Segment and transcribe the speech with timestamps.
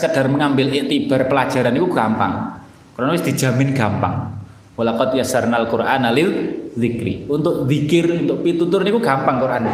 [0.00, 2.64] sekedar mengambil iktibar pelajaran itu gampang.
[2.96, 4.32] Karena wis dijamin gampang.
[4.80, 7.28] Walaqad yasarnal Qur'ana lil zikri.
[7.28, 9.68] Untuk zikir, untuk pitutur niku gampang Quran.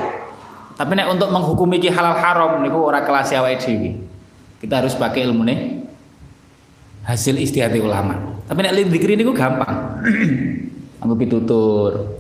[0.75, 3.91] Tapi nek untuk menghukumi ki halal haram niku ora kelas awake dhewe.
[4.59, 5.59] Kita harus pakai ilmu nih
[7.07, 8.43] hasil istihati ulama.
[8.51, 10.03] Tapi nek lil zikri niku gampang.
[11.01, 12.19] Anggo pitutur.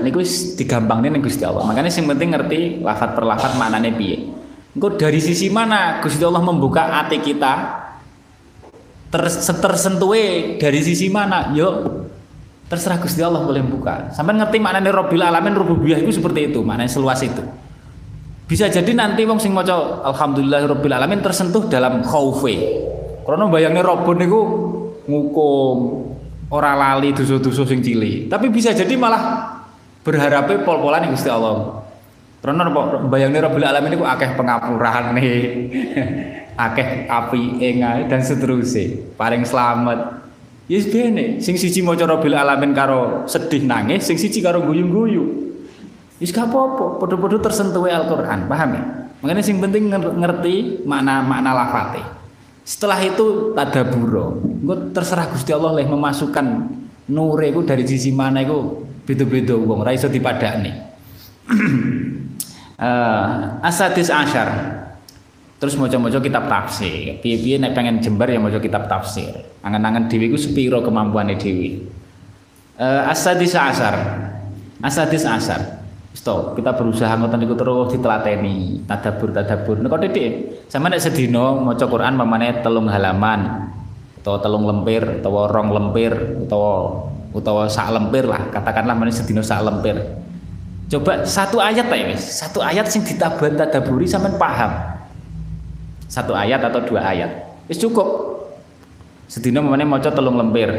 [0.00, 1.64] Niku wis digampangne ning Gusti Allah.
[1.64, 4.35] Makanya sing penting ngerti lafat per lafat maknane piye.
[4.76, 7.52] Engko dari sisi mana Gusti Allah membuka hati kita
[9.08, 9.24] ter,
[9.56, 11.48] tersentuhe dari sisi mana?
[11.56, 11.96] Yo
[12.68, 14.12] terserah Gusti Allah boleh buka.
[14.12, 17.40] Sampai ngerti maknanya Robbil Alamin rububiyah itu seperti itu, maknanya seluas itu.
[18.46, 22.84] Bisa jadi nanti wong sing maca alhamdulillah Robbil Alamin tersentuh dalam khaufe.
[23.24, 24.40] Karena bayangnya Robun niku
[25.08, 25.76] ngukum
[26.52, 28.28] ora lali dosa-dosa sing cilik.
[28.28, 29.56] Tapi bisa jadi malah
[30.04, 31.85] berharapnya pol-polan Gusti Allah.
[32.46, 32.70] Karena
[33.10, 35.34] bayangnya Robbil Alamin niku akeh pengapurahan nih.
[36.56, 40.24] akeh api engai dan seterusnya paling selamat
[40.72, 45.44] yes bene sing siji maca Rabbil alamin karo sedih nangis sing siji karo guyu-guyu.
[46.16, 48.82] Yes gak apa-apa padha-padha tersentuh Al-Qur'an paham ya?
[49.20, 52.00] Makanya sing penting ngerti makna makna lafate.
[52.64, 54.40] Setelah itu tadaburo.
[54.64, 56.46] Engko terserah Gusti Allah leh memasukkan
[57.12, 60.72] nure iku dari sisi mana iku beda-beda wong ra iso dipadakne
[62.80, 64.76] uh, asadis asyar
[65.56, 67.16] Terus maca-maca kitab tafsir.
[67.24, 69.32] Piye-piye nek pengen jembar ya maca kitab tafsir.
[69.64, 71.80] Angan-angan dhewe iku sepiro kemampuane dhewe.
[72.76, 73.96] Uh, asadis asar.
[74.84, 75.80] Asadis asar.
[76.12, 79.80] Stop, kita berusaha ngoten niku terus ditelateni, tadabur tadabur.
[79.80, 80.32] Nek titik
[80.68, 83.68] sama nek sedina maca Quran mamane telung halaman
[84.24, 86.16] atau telung lempir atau rong lempir
[86.48, 86.64] atau
[87.36, 89.96] utawa sak lempir lah, katakanlah mana sedina sak lempir.
[90.86, 94.70] Coba satu ayat ya, satu ayat sing ditabar tadaburi sampean paham.
[96.06, 97.30] Satu ayat atau dua ayat.
[97.66, 98.38] Itu cukup.
[99.26, 100.70] Sedina mau maca telung lempir.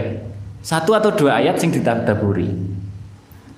[0.63, 2.47] Satu atau dua ayat sing ditadaburi.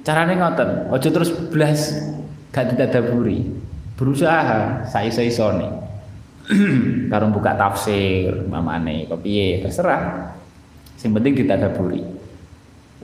[0.01, 1.93] Caranya ngoten ojo terus belas
[2.49, 3.45] gak ditadaburi.
[3.93, 4.89] Berusaha
[5.29, 5.69] soni
[7.11, 10.33] karo buka tafsir mamane kopiye terserah.
[10.97, 12.01] Sing penting ditadaburi.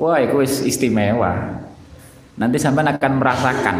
[0.01, 1.61] Wah itu istimewa
[2.35, 3.77] nanti sampai akan merasakan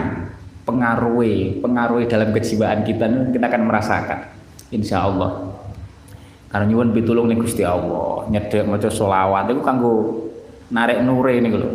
[0.65, 4.19] pengaruh pengaruh dalam kejiwaan kita kita akan merasakan
[4.73, 5.55] insya Allah
[6.49, 10.25] karena nyuwun pitulung nih Gusti Allah nyedek maca selawat itu kanggo
[10.71, 11.69] narik nure ini lho.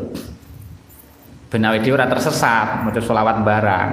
[1.51, 3.91] Ben awake dhewe ora tersesat maca selawat barang.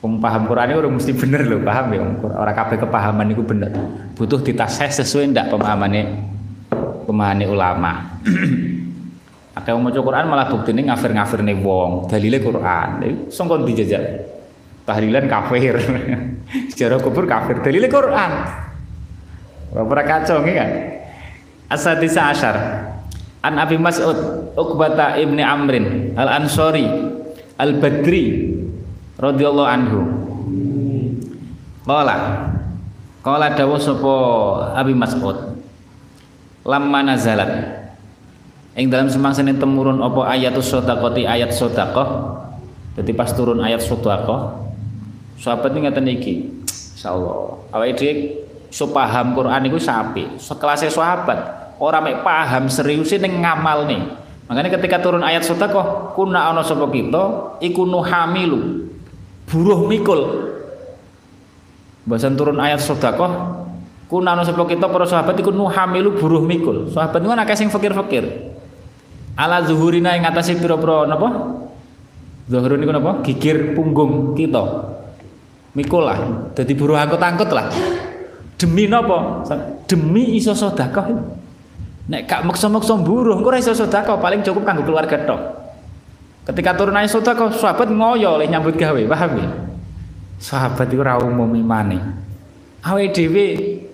[0.00, 2.00] Wong paham Quran itu udah mesti bener loh paham ya?
[2.36, 3.72] Orang kabeh kepahaman itu bener.
[4.16, 6.32] Butuh ditasih sesuai ndak pemahamannya
[7.04, 7.92] pemahamannya ulama
[9.54, 13.06] Akeh maca Quran malah buktine ngafir-ngafirne wong, dalile Quran.
[13.30, 14.34] Songkon dijajal
[14.82, 15.78] tahlilan kafir.
[16.74, 17.62] Sejarah kubur kafir.
[17.62, 18.30] Dalilnya Quran.
[19.74, 20.70] Ora kacau nih kan?
[21.70, 22.56] Asadisa Asyar.
[23.44, 24.16] An Abi Mas'ud
[24.56, 26.88] Uqbata Ibni Amrin Al Ansori
[27.60, 28.54] Al Badri
[29.20, 30.00] radhiyallahu anhu.
[31.84, 32.16] Qala.
[33.22, 34.14] Qala dawu sapa
[34.78, 35.58] Abi Mas'ud.
[36.64, 37.83] Lamma nazalat
[38.74, 42.08] Ing dalam semangsane temurun apa ayatus sedekah ayat sedekah
[42.98, 44.64] Jadi pas turun ayat sedekah
[45.38, 46.34] Sahabat ini ngeten iki.
[46.96, 47.68] Insyaallah.
[47.74, 48.12] Awake dhewe
[48.70, 50.40] so paham Quran iku sapi.
[50.40, 51.38] Sekelasnya sahabat
[51.82, 54.02] orang mek paham serius ning ngamal nih.
[54.48, 58.88] Makanya ketika turun ayat sedekah, kuna ana sapa kita iku nuhamilu.
[59.48, 60.20] Buruh mikul.
[62.04, 63.64] Bahasan turun ayat sedekah,
[64.08, 66.92] kuna ana sapa kita para sahabat iku nuhamilu buruh mikul.
[66.92, 68.53] Sahabat niku akeh sing fakir-fakir.
[69.34, 71.58] Ala zuhurina ing atase pira-pira napa?
[72.46, 73.18] Zuhurun niku napa?
[73.26, 74.94] Gigir punggung kita.
[75.74, 76.18] Mikul lah
[76.54, 77.66] jadi buruh angkut-angkut lah.
[78.54, 79.42] Demi nopo
[79.90, 81.10] demi iso sedekah.
[82.04, 85.40] Nek gak maksa-maksa buruh engko ora iso sedekah paling cukup kanggo keluarga tok.
[86.46, 89.50] Ketika turun ae sedekah sahabat ngoyo oleh nyambut gawe paham ya?
[90.38, 91.98] Sahabat itu ora umum imane.
[92.86, 93.46] Awake dhewe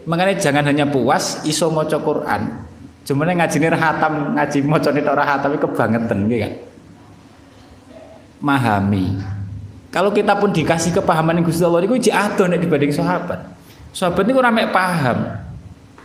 [0.05, 2.70] makanya jangan hanya puas iso maca Quran
[3.09, 6.53] cuman ngajine hatam ngaji macane ora hatam kebangetan nggih kan
[8.41, 9.21] memahami
[9.91, 13.43] kalau kita pun dikasih kepahaman yang Gusti Allah itu jatuh nek dibanding sahabat.
[13.91, 15.19] Sahabat ini kurang paham.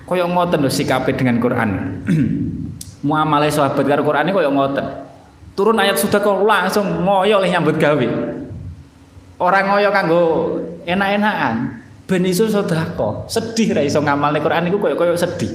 [0.09, 2.01] Koyok ngoten lho sikape dengan Quran.
[3.05, 4.85] Muamalah sahabat karo Quran ini koyok ngoten.
[5.53, 8.07] Turun ayat sudah kok langsung ngoyo oleh nyambut gawe.
[9.37, 10.21] Orang ngoyo kanggo
[10.89, 11.85] enak-enakan.
[12.09, 13.29] Ben iso sedekah.
[13.29, 15.53] Sedih ra iso ngamalne Quran niku koyok sedih.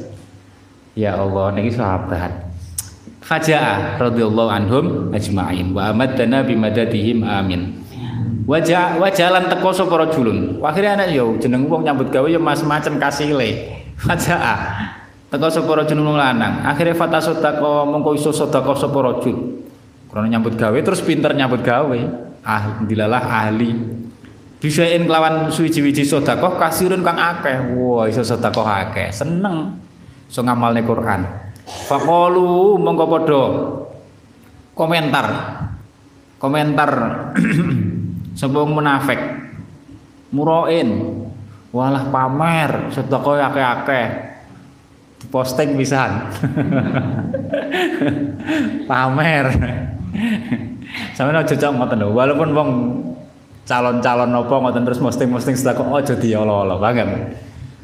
[0.99, 2.51] Ya Allah niki sahabat.
[3.21, 4.85] Faja'ah radhiyallahu anhum
[5.15, 7.81] ajma'in wa amadana bimadadihim amin
[8.51, 10.59] Wajah wajalan teko sapa rajulun.
[10.59, 13.79] Akhire anak yo jeneng wong nyambut gawe yo macam-macam kasile.
[14.03, 14.43] Wajah
[15.31, 16.67] teko sapa rajulun lanang.
[16.67, 19.63] Akhire fata sedako mongko iso sedako sapa rajul.
[20.11, 22.01] Karena nyambut gawe terus pinter nyambut gawe.
[22.43, 23.71] Ah, dilalah ahli.
[24.59, 27.79] Bisain kelawan suwi-wiji sedekah kasirun kang akeh.
[27.79, 29.15] Wah, iso sedekah akeh.
[29.15, 29.79] Seneng.
[30.31, 31.27] Iso ngamalne Quran.
[31.91, 33.43] Faqalu mongko padha
[34.79, 35.27] komentar.
[36.39, 36.91] Komentar
[38.39, 39.19] sapa munafik.
[40.31, 40.89] Murain.
[41.75, 44.07] Walah pamer sedekah akeh-akeh.
[45.35, 46.31] Posting pisan.
[48.91, 49.47] pamer.
[51.19, 52.07] Sampeyan aja cok ngoten.
[52.07, 52.71] Walaupun wong
[53.67, 57.35] calon-calon apa ngoten terus posting-posting sedekah aja diolo-olo banget.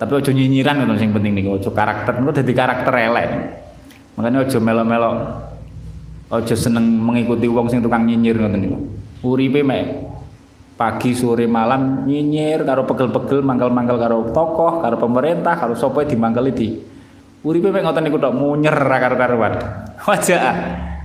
[0.00, 3.28] tapi ojo nyinyiran kan yang penting nih ojo karakter itu jadi karakter elek
[4.16, 5.10] makanya ojo melo-melo
[6.32, 8.78] ojo seneng mengikuti wong sing tukang nyinyir ngoten niku
[9.28, 10.08] uripe mek
[10.80, 16.68] pagi sore malam nyinyir karo pegel-pegel mangkel-mangkel karo tokoh karo pemerintah karo sapa dimangkeli di
[17.44, 19.54] uripe mek ngoten niku tok munyer karo-karuan
[20.08, 20.42] wajah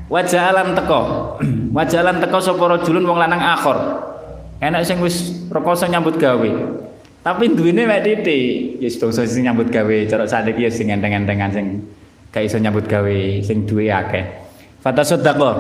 [0.06, 1.02] Wajalan teko.
[1.76, 3.78] Wajalan teko sapa rajulun wong lanang akhor.
[4.62, 6.50] Enak sing wis rekoso nyambut gawe.
[7.26, 8.78] Tapi duwine mek titik.
[8.78, 11.82] Ya bangsa sing nyambut gawe, cara sadiki ya sing enteng-entengan sing
[12.30, 14.22] gak iso nyambut gawe, sing duwe akeh.
[14.86, 15.58] Fata sedekah.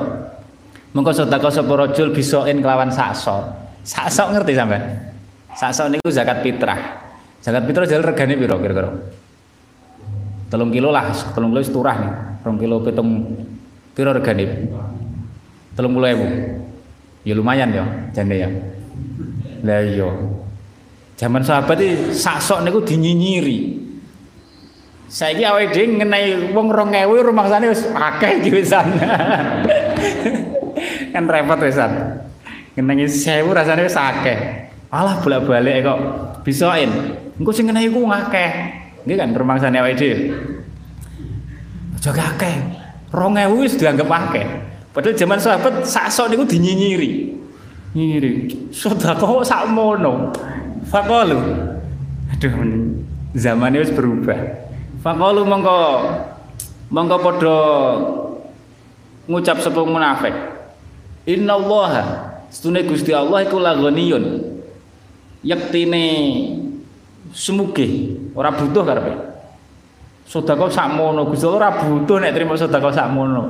[0.94, 3.41] Mengko sedekah sapa bisoin kelawan sakso.
[3.81, 5.09] Sakso ngerti sampean?
[5.57, 6.77] Sakso niku zakat fitrah.
[7.41, 8.89] Zakat fitrah jalur regane piro kira-kira?
[10.53, 12.13] Telung kilo lah, telung kilo turah nih.
[12.45, 13.09] Telung kilo pitung
[13.95, 14.69] Piro regane?
[15.79, 17.25] 30.000.
[17.25, 17.83] Ya lumayan ya
[18.13, 18.50] jane ya.
[19.65, 20.09] Lah iya.
[21.15, 23.88] Zaman sahabat iki sak niku dinyinyiri.
[25.07, 28.83] Saiki awake dhewe ngenai wong 2000 rumangsane wis akeh iki wisan.
[31.15, 32.19] kan repot wisan.
[32.75, 34.67] Ngenai 1000 rasane wis akeh.
[34.91, 36.00] Alah bolak-balik kok
[36.44, 36.91] bisain.
[37.39, 38.51] Engko sing ngenai ku akeh.
[39.07, 40.18] Nggih kan rumangsane awake dhewe.
[41.95, 42.56] Aja akeh.
[43.15, 44.44] rong ewu wis dianggap akeh.
[44.91, 47.40] Padahal zaman sahabat sakso niku dinyinyiri.
[47.95, 48.31] Nyinyiri.
[48.75, 50.35] Sedekah sak mono.
[50.89, 51.39] Faqalu.
[52.33, 52.54] Aduh
[53.35, 54.37] zaman wis berubah.
[55.01, 55.77] Faqalu mongko
[56.89, 57.59] mongko padha
[59.30, 60.35] ngucap sapa munafik.
[61.25, 64.56] Innallaha stune Gusti Allah iku laghaniyun.
[65.45, 66.06] Yektine
[67.33, 69.35] semuge ora butuh karepe.
[70.25, 73.44] sedekah sakmono Gusti Allah ora butuh nek trimo sedekah sakmono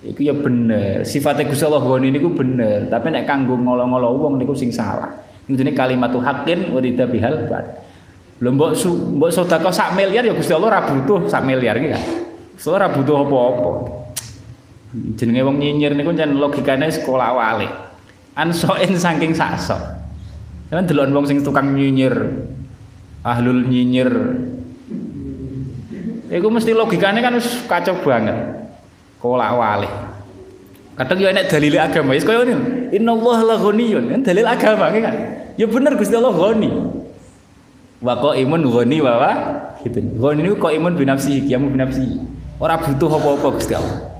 [0.00, 4.56] iku ya bener sifate Gusti Allah goni niku bener tapi nek kanggo ngolo-ngolo wong niku
[4.56, 5.12] sing salah
[5.48, 7.66] intine kalimat haqqin wa bihal bad.
[8.42, 8.74] Lho mbok
[9.14, 12.02] mbok sedekah sak miliar ya Gusti Allah ora butuh sak miliar iki kan
[12.58, 13.70] Gusti Allah ora butuh apa-apa.
[15.18, 17.68] Jenenge wong nyinyir niku jan logikane sekolah wale
[18.34, 19.78] ansoen saking sakso.
[20.70, 22.14] Kan delok wong sing tukang nyinyir
[23.22, 24.10] ahlul nyinyir.
[26.34, 28.34] Iku mesti logikanya kan wis kacau banget.
[29.22, 30.13] Kolak wali.
[30.94, 32.94] Kadang ya enek dalil agama, wis koyo ngene.
[32.94, 34.14] Innallaha la ghaniyun.
[34.14, 35.14] Kan dalil agama kan.
[35.58, 36.70] Ya bener Gusti Allah ghani.
[37.98, 39.32] Wa qaimun ghani wa wa
[39.82, 39.98] gitu.
[39.98, 42.14] Ghani niku qaimun bi nafsihi, qiyamu bi nafsihi.
[42.62, 44.14] Ora butuh apa-apa Gusti Allah.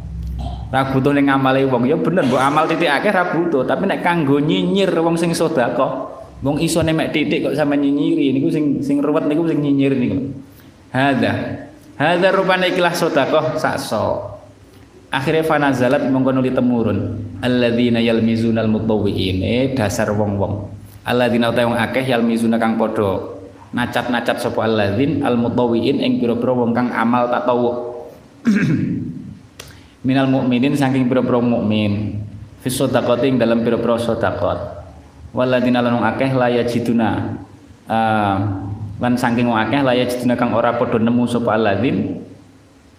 [0.75, 1.87] Ora butuh ning amale wong.
[1.87, 6.11] Ya bener mbok amal titik akeh ora butuh, tapi nek kanggo nyinyir wong sing sedekah,
[6.43, 10.35] wong iso nek titik kok sampe nyinyiri niku sing sing ruwet niku sing nyinyir niku.
[10.90, 11.62] Hada.
[11.95, 14.34] Hada rupane ikilah sedekah sakso.
[15.14, 16.99] Akhirnya fanazalat mongko nuli temurun
[17.38, 20.75] alladzina yalmizunal mutawwiin eh dasar wong-wong.
[21.06, 23.38] Alladzina utawa wong akeh yalmizuna kang padha
[23.71, 27.94] nacat-nacat sapa alladzin al mutawwiin ing pira-pira wong kang amal tatawu.
[30.06, 32.18] Minal mukminin saking pira-pira mukmin.
[32.66, 34.83] Fi sedaqati ing dalam pira-pira sedaqat.
[35.30, 35.78] Walladzina
[36.11, 37.38] akeh la yajiduna
[37.87, 38.37] uh,
[38.99, 42.18] lan saking wong akeh la yajiduna kang ora padha nemu sapa alladzin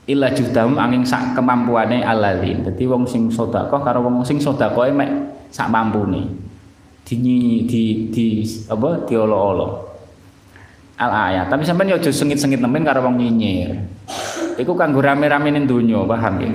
[0.05, 2.61] illa juhdahum angin sak kemampuane alladin.
[2.61, 5.09] Dadi wong sing sedekah karo wong sing sedekahe mek
[5.49, 6.29] sak mampune.
[7.05, 7.17] Di
[7.65, 8.25] di di
[8.69, 9.67] apa diolo-olo.
[10.95, 11.51] Al ayat.
[11.51, 13.75] Tapi sampean yo aja sengit-sengit nemen karo wong nyinyir.
[14.55, 16.51] Iku kanggo rame-rame ning donya, paham ya?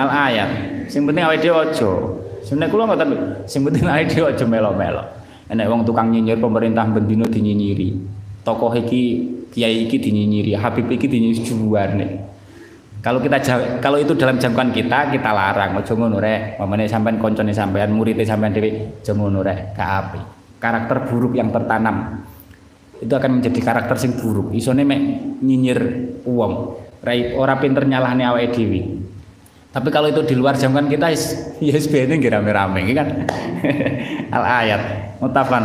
[0.00, 0.50] Al ayat.
[0.88, 1.92] Sing penting awake dhewe aja.
[2.40, 3.08] Sebenarnya kula ngoten,
[3.44, 5.04] sing penting awake dhewe aja melo-melo.
[5.52, 8.00] Enek wong tukang nyinyir pemerintah bendino dinyinyiri.
[8.40, 12.06] Tokoh iki kiai iki dinyinyiri, Habib iki dinyinyiri juwarne.
[12.98, 13.38] Kalau kita
[13.78, 15.78] kalau itu dalam jangkauan kita, kita larang.
[15.78, 16.58] Ojo ngono rek.
[16.58, 20.24] Mamane sampean koncone sampean, muridnya sampean dhewe ojo ngono rek, gak apik.
[20.58, 22.26] Karakter buruk yang tertanam
[22.98, 24.50] itu akan menjadi karakter sing buruk.
[24.50, 25.00] Isone mek
[25.38, 25.80] nyinyir
[26.26, 26.54] uang.
[26.98, 28.80] Rai ora pinter nyalahne awake dhewe.
[29.68, 31.12] Tapi kalau itu di luar jangkauan kita
[31.60, 33.08] ya SBN nggih rame-rame kan.
[34.36, 34.82] Al ayat
[35.20, 35.64] mutafan.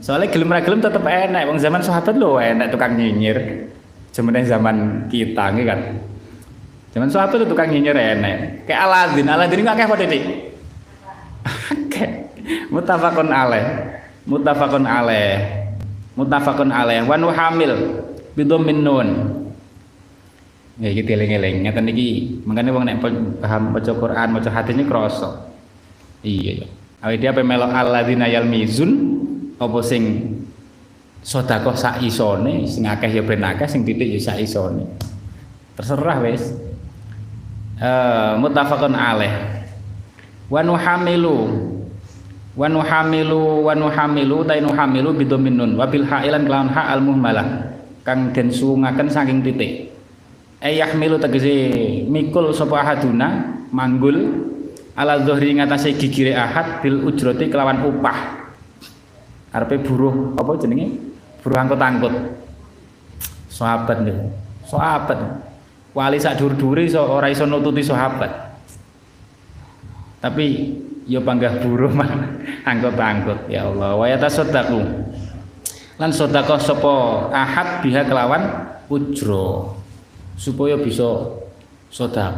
[0.00, 1.46] Soalnya gelem ra gelem tetep enak.
[1.46, 3.68] Wong zaman sahabat lho enak tukang nyinyir.
[4.10, 4.76] Zaman zaman
[5.12, 5.80] kita nggih kan.
[6.96, 8.36] Zaman sahabat itu tukang nyinyir enek.
[8.64, 10.24] Kayak Aladin, Aladin enggak kayak apa Dik?
[12.72, 13.64] Mutafakun alaih.
[14.24, 15.36] Mutafakun alaih.
[16.16, 17.04] Mutafakun alaih.
[17.04, 17.72] Wa hamil
[18.32, 19.08] bidhammin nun.
[20.80, 21.68] Ya iki eling-eling.
[21.68, 22.08] Ngeten iki
[22.48, 22.96] makane wong nek
[23.44, 25.52] paham maca Quran, maca hadis krasa.
[26.24, 26.68] Iya ya.
[27.02, 28.90] Awake dia ape melok alladzina yalmizun
[29.58, 30.32] apa sing
[31.20, 34.86] sedekah sak isone, sing akeh ya ben akeh, sing titik ya sak isone.
[35.74, 36.54] Terserah wis
[37.82, 39.66] uh, muttafaqun alaih
[40.46, 41.36] wa nuhamilu
[42.52, 47.72] wa nuhamilu wa nuhamilu ta nuhamilu bidomin nun wa bil ha'ilan kelawan ha al muhmalah
[48.04, 49.91] kang den saking titik
[50.62, 54.46] ayahmilu tegese mikul sapa ahaduna manggul
[54.94, 58.46] ala dhuhri ngatasé gigire ahad bil ujrati kelawan upah
[59.50, 60.96] arepe buruh apa jenenge
[61.42, 62.14] buruh angkut-angkut
[63.50, 64.16] sahabat nih
[64.64, 65.18] sahabat
[65.92, 68.52] wali sak dur-duri so ora iso nututi sahabat.
[70.22, 70.46] Tapi
[71.04, 72.10] ya panggah buruh mah
[72.70, 73.96] angkut-angkut ya Allah.
[73.96, 74.80] Wa yatasaddaqu.
[76.00, 78.42] Lan sedekah sapa ahad biha kelawan
[78.88, 79.76] ujro
[80.42, 81.38] supaya bisa
[81.94, 82.34] sedekah.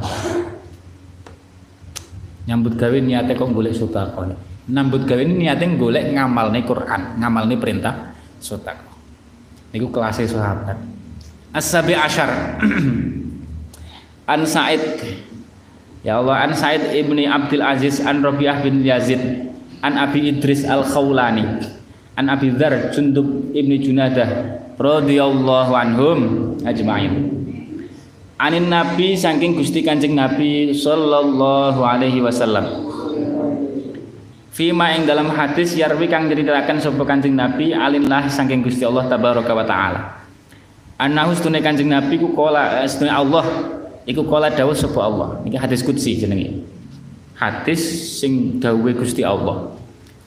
[2.45, 4.37] Nyambut gawe niate kok golek sedekah.
[4.69, 8.13] Nyambut gawe niate golek ngamalne Quran, ngamalne perintah
[8.45, 8.93] sedekah.
[9.73, 10.77] Niku kelasé sahabat.
[11.55, 12.59] As-sabi asyar
[14.27, 14.83] An Said
[16.03, 19.23] Ya Allah an Said ibni Abdul Aziz an Rabi'ah bin Yazid
[19.79, 21.47] an Abi Idris al Khawlani
[22.19, 26.19] an Abi Dzar Jundub ibni Junadah radhiyallahu anhum
[26.67, 27.44] ajma'in
[28.45, 32.85] Anin Nabi saking Gusti Kanjeng Nabi sallallahu alaihi wasallam
[34.53, 39.57] Fima ing dalam hadis yarwi kang diceritakan sapa Kanjeng Nabi alinlah saking Gusti Allah tabaraka
[39.57, 40.01] wa taala
[41.01, 43.49] Annahu stune Kanjeng Nabi ku kala eh, stune Allah
[44.05, 45.41] Iku kala dawuh sapa Allah.
[45.49, 46.61] Iki hadis qudsi jenenge.
[47.41, 47.81] Hadis
[48.21, 49.73] sing dawuhe Gusti Allah.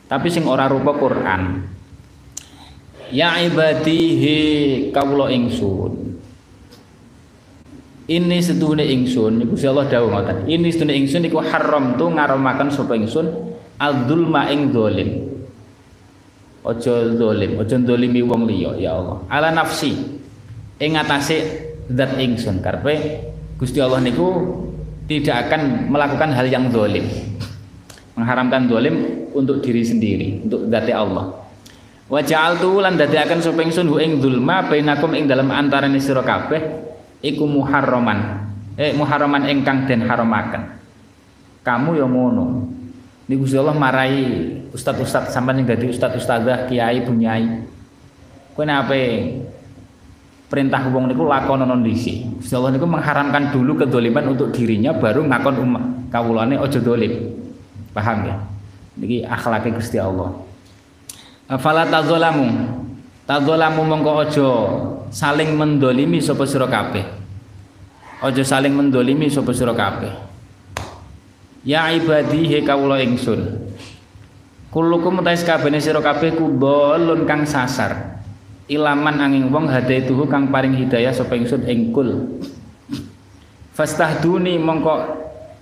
[0.09, 1.61] Tapi sing ora rupa Quran.
[3.13, 6.16] Ya ibadihi kawula ingsun.
[8.07, 10.47] Ini sedune ingsun, niku Gusti Allah dawuh ngoten.
[10.47, 13.27] Ini sedune ingsun iku haram tu ngaramaken sapa ingsun
[13.75, 15.09] adzulma ing zalim.
[16.63, 19.19] Aja zalim, aja zalimi wong liya ya Allah.
[19.27, 20.17] Ala nafsi
[20.79, 21.37] ing atase
[21.89, 23.23] zat ingsun karepe
[23.57, 24.27] Gusti Allah niku
[25.07, 27.07] tidak akan melakukan hal yang dolim
[28.17, 31.31] mengharamkan dolim untuk diri sendiri untuk dati Allah
[32.07, 36.86] wa ja'altu lan akan sapa ingsun ing dzulma bainakum ing dalam antarané sira kabeh
[37.23, 40.77] iku muharraman eh muharraman ingkang den haramaken
[41.65, 42.69] kamu ya ngono
[43.27, 44.23] niku Gusti Allah marahi
[44.71, 47.65] ustaz-ustaz sampean sing dadi ustaz-ustazah kiai bunyai
[48.55, 49.33] kowe nape
[50.47, 52.39] perintah wong niku lakonono dhisik.
[52.39, 57.35] Gusti Allah niku mengharamkan dulu kedoliman untuk dirinya baru ngakon umat kawulane ojo dolim.
[57.91, 58.35] Paham ya?
[58.95, 60.31] Niki akhlaknya Gusti Allah.
[61.59, 62.47] Fala tadzalamu.
[63.27, 64.49] Tadzalamu mongko ojo
[65.11, 67.03] saling mendolimi sapa sira kabeh.
[68.23, 70.15] Ojo saling mendolimi sapa sira kabeh.
[71.67, 73.67] Ya ibadi he kawula ingsun.
[74.71, 78.17] Kulukum tais kabehne sira kabeh kudolun kang sasar
[78.67, 82.35] ilaman angin wong hadaituhu kang paring hidayah sapa ingsun ing kul
[83.71, 85.07] fastahduni mongko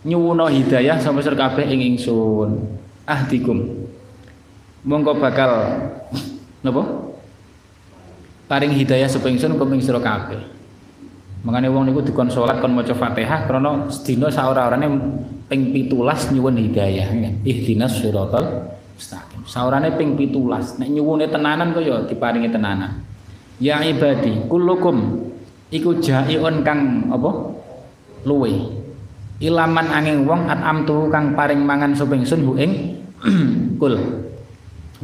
[0.01, 2.65] nyuwuna hidayah sapa sira kabeh ing ingsun
[3.05, 3.85] ahdikum
[4.81, 5.69] mongko bakal
[6.65, 6.81] napa
[8.45, 10.55] paring hidayah sapa ingsun kum ing sira kabeh
[11.45, 14.89] Mengane wong niku dikon salat kon maca Fatihah krana sedina saora-orane
[15.45, 17.05] ping 17 nyuwun hidayah.
[17.45, 19.45] Ihdinas siratal mustaqim.
[19.45, 20.81] Saorane ping 17.
[20.81, 22.97] Nek nyuwune tenanan kaya diparingi tenanan.
[23.61, 25.21] Ya ibadi, kullukum
[25.69, 27.29] iku jaiun kang apa?
[28.25, 28.81] Luwe.
[29.37, 32.97] Ilaman angin wong atamtu kang paring mangan sapa ingsun hu ing
[33.79, 33.93] kul.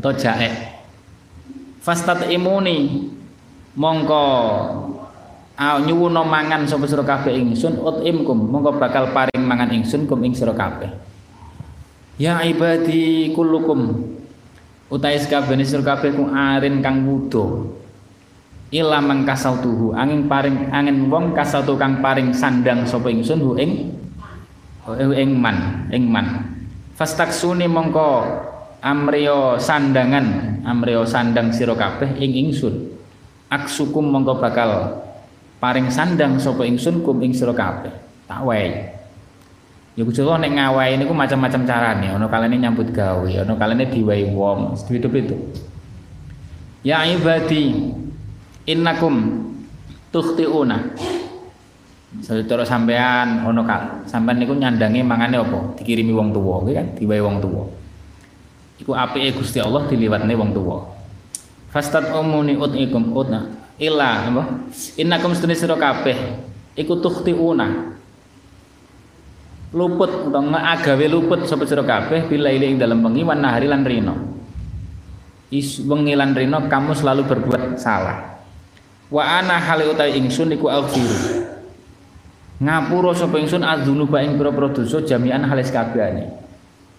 [0.02, 0.50] Atau jae.
[1.86, 3.06] Fastat imuni
[3.76, 4.26] mongko
[5.62, 10.34] Aw nyuwuna mangan sapa sira kabeh ingsun utimkum mongko bakal paring mangan ingsun kum ing
[10.34, 10.90] sira kabeh.
[12.18, 14.10] Ya ibadi kullukum
[14.90, 17.78] utai sakabehane sira kabeh ku arin kang wudo.
[18.74, 23.94] Ila man kasautuhu angin paring angin wong kasautu kang paring sandang sapa ingsun hu ing
[24.98, 26.58] ing man ing man.
[26.98, 28.26] Fastaksuni mongko
[28.82, 32.91] amriyo sandangan amriyo sandang sira kabeh ing ingsun.
[33.52, 35.04] Aksukum mongko bakal
[35.60, 37.92] paring sandang sapa ingsun kum ing sira kabeh.
[38.32, 38.96] Tak wae.
[40.00, 42.08] Ya Allah nek ngawahi niku macam-macam carane.
[42.16, 44.80] Ana kalane nyambut gawe ana kalane diwai wong.
[44.88, 45.36] Itu.
[46.88, 47.92] Ya ibadi
[48.72, 49.44] innakum
[50.16, 50.96] tukhtiuna.
[52.24, 55.80] Saudara sampean ono kal, sampean niku nyandangi mangane apa?
[55.80, 56.92] Dikirimi wong tuwa, kan?
[57.00, 57.64] Diwai wong tuwa.
[58.84, 60.91] Iku apike Gusti Allah diliwatne wong tuwa.
[61.72, 63.48] Fastat umuni utikum utna.
[63.80, 64.44] Ila apa?
[65.00, 66.20] Innakum sunni sira kabeh.
[66.76, 67.96] Iku tukhtiuna.
[69.72, 74.16] Luput utawa agawe luput sapa sira kabeh bila ing dalem wengi wan nahari lan rino
[75.48, 78.44] is wengi lan rino kamu selalu berbuat salah.
[79.08, 81.48] Wa ana hale utawi ingsun iku aghfiru
[82.60, 86.36] ngapura sapa ingsun adzunuba ing pira-pira dosa jami'an halis kabehane.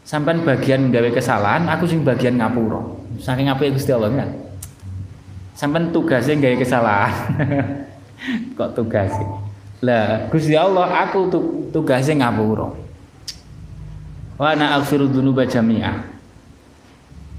[0.09, 2.81] Sampean bagian gawe kesalahan aku sing bagian ngapura.
[3.21, 4.42] Saking apike Gusti Allah kan
[5.57, 7.13] sampai tugasnya gaya kesalahan.
[8.57, 9.27] Kok tugasnya?
[9.83, 11.27] Lah Gusti Allah aku
[11.75, 12.71] tugasnya ngapura.
[14.39, 16.03] Wa ana aghfiru dzunuba jami'a.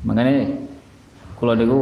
[0.04, 0.52] Makanya
[1.40, 1.82] kalau niku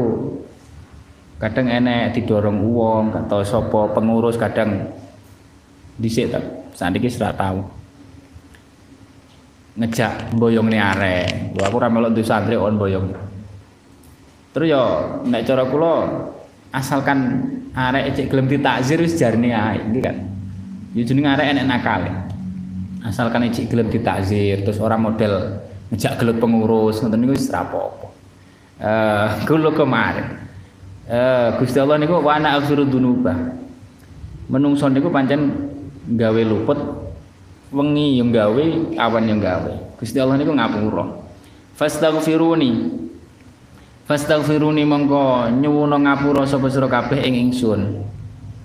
[1.41, 4.93] kadang enek didorong uang atau sopo pengurus kadang
[5.97, 6.45] dhisik tak
[6.77, 7.65] saat ini sudah tahu
[9.81, 13.09] ngejak boyong nih arek aku ramelok di santri on boyong
[14.51, 14.83] Terus ya
[15.23, 15.93] nek cara kula
[16.75, 20.15] asalkan arek cek gelem ditakzir wis jarne ae iki kan.
[20.91, 22.03] Ya jeneng arek enek nakal.
[23.07, 28.11] Asalkan cek gelem ditakzir terus orang model ngejak gelut pengurus ngoten niku wis rapopo.
[28.79, 30.27] Eh kula kemarin.
[31.07, 33.31] Eh Gusti Allah niku wa ana aghfiru dzunuba.
[34.51, 35.47] Menungso niku pancen
[36.11, 36.79] gawe luput
[37.71, 38.65] wengi yang gawe
[38.99, 39.95] awan yang gawe.
[39.95, 41.23] Gusti Allah niku ngapura.
[41.79, 42.71] Fastaghfiruni
[44.11, 48.03] Fastaghfiruni mongko nyuwuna ngapura sapa sira kabeh ing ingsun.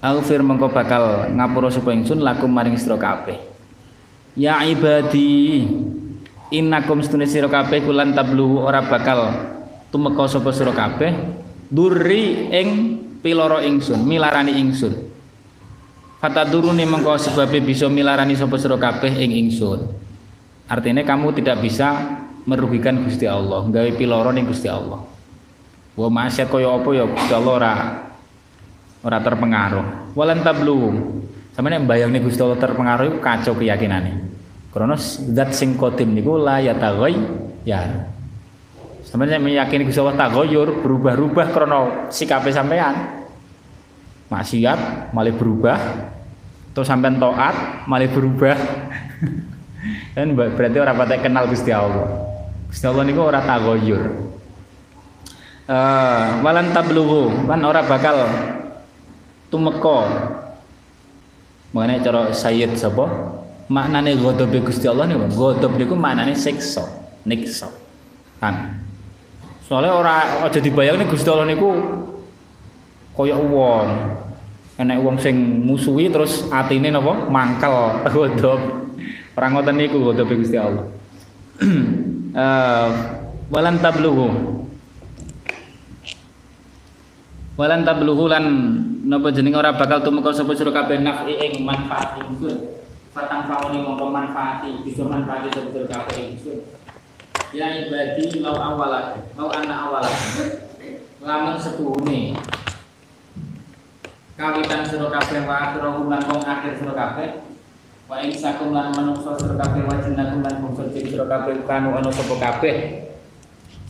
[0.02, 3.38] Aghfir mongko bakal ngapura sapa ingsun lakum maring sira kabeh.
[4.34, 5.62] Ya ibadi
[6.50, 9.38] innakum stune sira kabeh kulan tablu ora bakal
[9.94, 11.14] tumeka sapa sira kabeh
[11.70, 12.68] durri ing
[13.22, 14.98] piloro ingsun, milarani ingsun.
[16.18, 19.94] Fataduruni mongko sebabnya bisa milarani sapa sira kabeh ing ingsun.
[20.66, 22.18] Artinya kamu tidak bisa
[22.50, 25.14] merugikan Gusti Allah, gawe piloro ning Gusti Allah.
[25.96, 27.74] Wa maksiat kaya apa ya Gusti Allah ora
[29.00, 30.12] ora terpengaruh.
[30.12, 30.92] Walan tablu.
[31.56, 34.28] Sampeyan mbayangne Gusti Allah terpengaruh kacau keyakinane.
[34.76, 37.16] Karena zat sing qadim niku la ya taghay
[37.64, 38.12] ya.
[39.08, 41.78] Sampeyan meyakini Gusti Allah tagoyur berubah-ubah karena
[42.12, 43.24] sikape sampean.
[44.28, 45.80] Maksiat malah berubah.
[46.76, 48.52] Terus sampean taat malah berubah.
[50.12, 52.04] kan berarti orang patek kenal Gusti Allah.
[52.68, 54.35] Gusti Allah niku ora tagoyur
[55.70, 58.16] uh, walan tablughu kan ora bakal
[59.50, 59.98] tumeka.
[61.74, 63.04] Mengenai cara sayyid sapa?
[63.66, 66.86] Maknane ghadab Gusti Allah niku ghadab niku maknane siksa
[67.26, 67.68] niksa.
[68.40, 68.80] Kan
[69.66, 71.74] soalnya ora aja dibayangne Gusti Allah niku
[73.12, 73.88] kaya wong.
[74.76, 77.28] Enek wong sing musuhi terus atine napa?
[77.28, 77.74] Mangkel
[78.14, 78.60] ghadab.
[79.36, 80.86] Ora ngoten niku ghadab Gusti Allah.
[82.36, 82.88] Uh,
[83.52, 84.56] walan tablughu
[87.56, 88.44] Walan tablughu lan
[89.08, 92.84] napa jeneng ora bakal tumeka sapa sira kabeh nafi ing manfaat ingsun.
[93.16, 96.58] Fatang fauni mongko manfaati bisa manfaati sapa sira kabeh ingsun.
[97.56, 100.12] Ya ibadi lau awala, lau ana awala.
[101.24, 102.36] Lamun setuhune
[104.36, 107.40] kawitan sira kabeh wa akhirahum lan wong akhir sira kabeh
[108.04, 110.60] wa insakum lan manungsa sira kabeh wa jinnakum lan
[110.92, 112.76] jin sira kabeh kanu ana sapa kabeh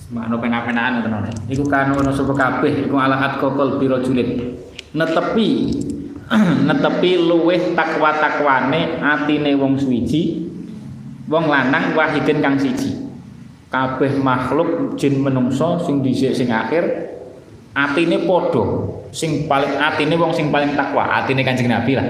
[0.06, 4.54] makna penak-penakan tenan iku kanu ana sapa kabeh iku ala atqal biro julid
[4.94, 5.48] netepi
[6.66, 10.46] netepi luweh takwa-takwane atine wong suwiji
[11.30, 13.06] wong lanang wahidin kang siji.
[13.66, 16.86] Kabeh makhluk jin menungso sing dhisik sing akhir
[17.74, 18.64] atine padha.
[19.10, 22.08] Sing paling atine wong sing paling takwa atine Kanjeng Nabi lah.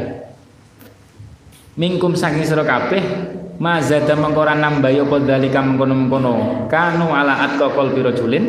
[1.76, 3.02] Mingkum saking sira kabeh
[3.56, 6.66] mazada mengko ora nambahi apa dalika mengkono-mengkono.
[6.68, 8.44] Kanu ala atqa qalbi rajulin.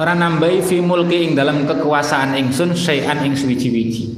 [0.00, 4.16] Ora nambahi fi mulki ing dalam kekuasaan ingsun syai'an ing suwiji-wiji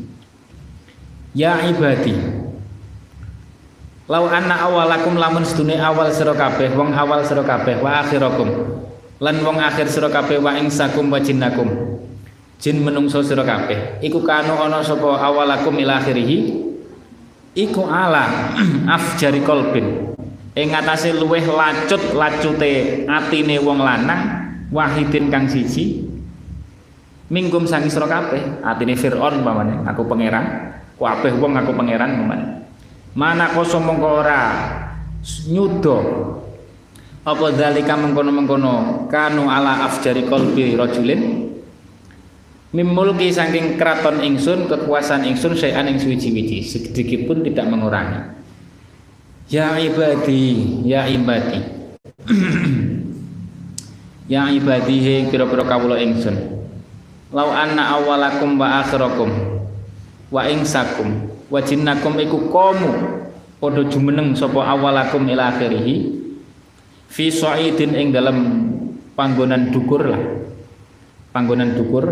[1.33, 2.13] ya ibadi
[4.07, 8.49] lau anna awalakum lamun sedune awal sira kabeh wong awal sira kabeh wa akhirakum.
[9.23, 11.67] Lan wong akhir sira kabeh wa ingsakum wa jinnakum.
[12.59, 14.03] Jin menungso sira kabeh.
[14.03, 16.29] Iku kanu ana sapa awalakum ila akhirih
[17.53, 18.57] iku ala
[18.97, 20.13] afjari kolbin.
[20.53, 24.23] Ing ngatasé luweh lacut lacute atine wong lanang
[24.69, 26.05] wahidin kang siji
[27.33, 30.77] minggum sangi sira kabeh atine Firaun umpamane aku pangeran.
[31.01, 32.47] Kabeh wong aku pangeran umpamane.
[33.17, 34.41] Mana koso mongko ora
[35.49, 35.97] nyudo
[37.23, 41.52] apa dalika mengkono-mengkono kanu ala afjari kolbi rajulin
[42.73, 48.33] Mimulki saking keraton ingsun kekuasaan ingsun saya ing suwiji-wiji sedikit pun tidak mengurangi.
[49.53, 51.61] Ya ibadi, ya ibadi.
[54.33, 56.33] ya ibadi he pira-pira kawula ingsun.
[57.29, 59.29] Lau anna awalakum wa akhirakum
[60.33, 62.93] wa ingsakum wa jinnakum iku komu
[63.61, 66.09] padha jumeneng sapa awalakum ila akhirih
[67.13, 68.65] fi sa'idin ing dalam
[69.13, 70.25] panggonan dukur lah.
[71.37, 72.09] Panggonan dukur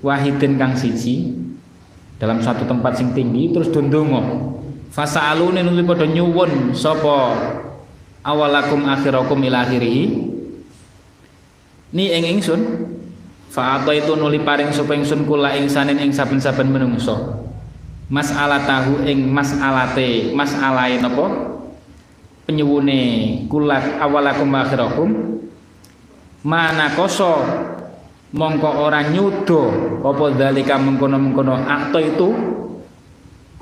[0.00, 1.32] wahidin kang siji
[2.16, 4.56] dalam satu tempat sing tinggi terus dondongo
[4.92, 7.36] fasa'alune nuli padha nyuwun sapa
[8.24, 10.08] awalakum akhirakum ila akhirih
[11.92, 12.60] ni ing ingsun
[13.56, 17.40] fa itu nuli paring sapa ingsun kula ingsanin ing saben-saben menungso.
[18.06, 21.26] Tahu ing mas'alate mas'alae napa?
[22.46, 23.00] Penyuwune
[23.48, 25.08] kula awalakum akhirakum.
[26.46, 27.42] Mana koso
[28.34, 29.62] mongko ora nyudo
[30.02, 32.28] apa dalika mengkono-mengkono akto itu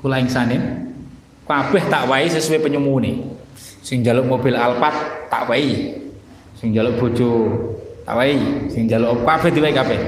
[0.01, 0.85] kula insanin.
[1.45, 3.37] Kabeh tak wae sesuai penyumune
[3.85, 5.93] sing jaluk mobil Alphard tak wae
[6.57, 7.53] sing jaluk bojo
[8.01, 8.33] tak wae
[8.73, 9.99] sing jaluk kabeh diwae kabeh.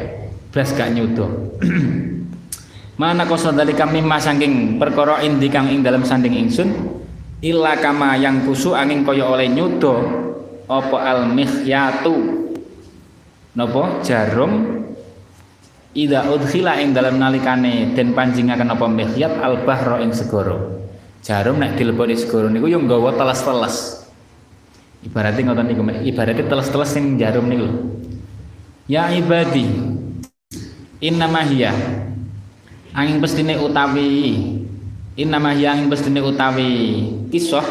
[0.50, 1.28] Blas gak nyudo.
[3.02, 6.74] Mana kosa dalika mimma saking perkara indi kang ing dalam sanding ingsun?
[7.46, 10.02] Illa kama yang kusu angin kaya oleh nyudo
[10.66, 12.47] apa al mihyatu
[13.58, 14.86] Nopo jarum.
[15.98, 20.78] Ida udkhila ing dalam nalikane den panjingaken apa mihyat al bahra ing segara.
[21.26, 24.06] Jarum nek dileboni segara niku yo nggawa teles-teles.
[25.02, 27.66] Ibaratnya ngoten niku ibaratnya teles-teles sing jarum niku
[28.86, 29.66] ya ibadi
[31.02, 31.74] innama hiya
[32.94, 34.38] angin pestine utawi
[35.18, 36.70] innama hiya angin pestine utawi
[37.34, 37.66] kisah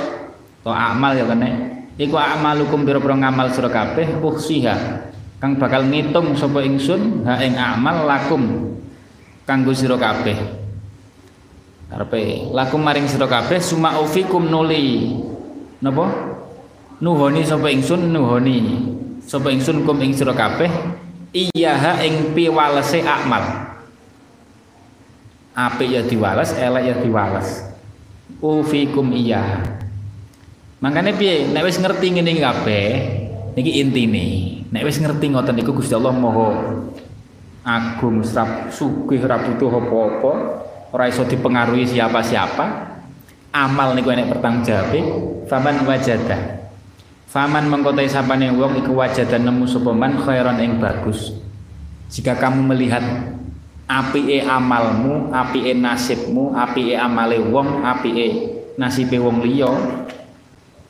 [0.66, 1.51] to amal ya kene.
[1.94, 8.09] Iku amalukum pira-pira ngamal sira kabeh uhsiha kang bakal ngitung sapa ingsun ha ing amal
[8.09, 8.42] lakum
[9.44, 10.37] kanggo sira kabeh.
[11.87, 15.12] Karepe lakum maring sira kabeh suma ufikum nuli.
[15.85, 16.09] Napa?
[17.05, 18.88] Nuhoni sapa ingsun nuhoni
[19.20, 20.72] sapa ingsun kum ing sira kabeh.
[21.37, 23.44] Iya ha ing piwalese amal
[25.57, 27.64] apik ya diwales elek ya diwales.
[28.40, 29.64] Ufikum iya.
[30.81, 31.49] Makanya piye?
[31.49, 32.88] Nek wis ngerti ngene kabeh
[33.57, 34.27] niki intine
[34.69, 36.49] nek wis ngerti ngoten niku Gusti Allah Maha
[37.66, 40.33] agung srap sugih ora butuh apa-apa
[40.95, 42.95] ora iso dipengaruhi siapa-siapa
[43.57, 46.69] amal niku enek pertanggung faman wajada.
[47.27, 51.35] Faman mengkotai sapane wong iku wajada nemu sapa man khairan ing bagus.
[52.07, 53.03] Jika kamu melihat
[53.90, 59.73] apike amalmu apike nasibmu apike amale wong apike nasibe wong liya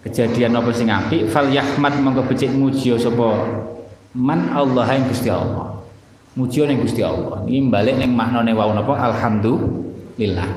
[0.06, 1.26] kejadian apa sing apik?
[1.26, 3.42] Fal yahmad monggo becik muji sapa?
[4.14, 5.82] Man Allah yang Gusti Allah.
[6.38, 7.42] Muji ning Gusti Allah.
[7.44, 8.94] Ini balik ning maknane wau napa?
[8.94, 10.50] Alhamdulillah.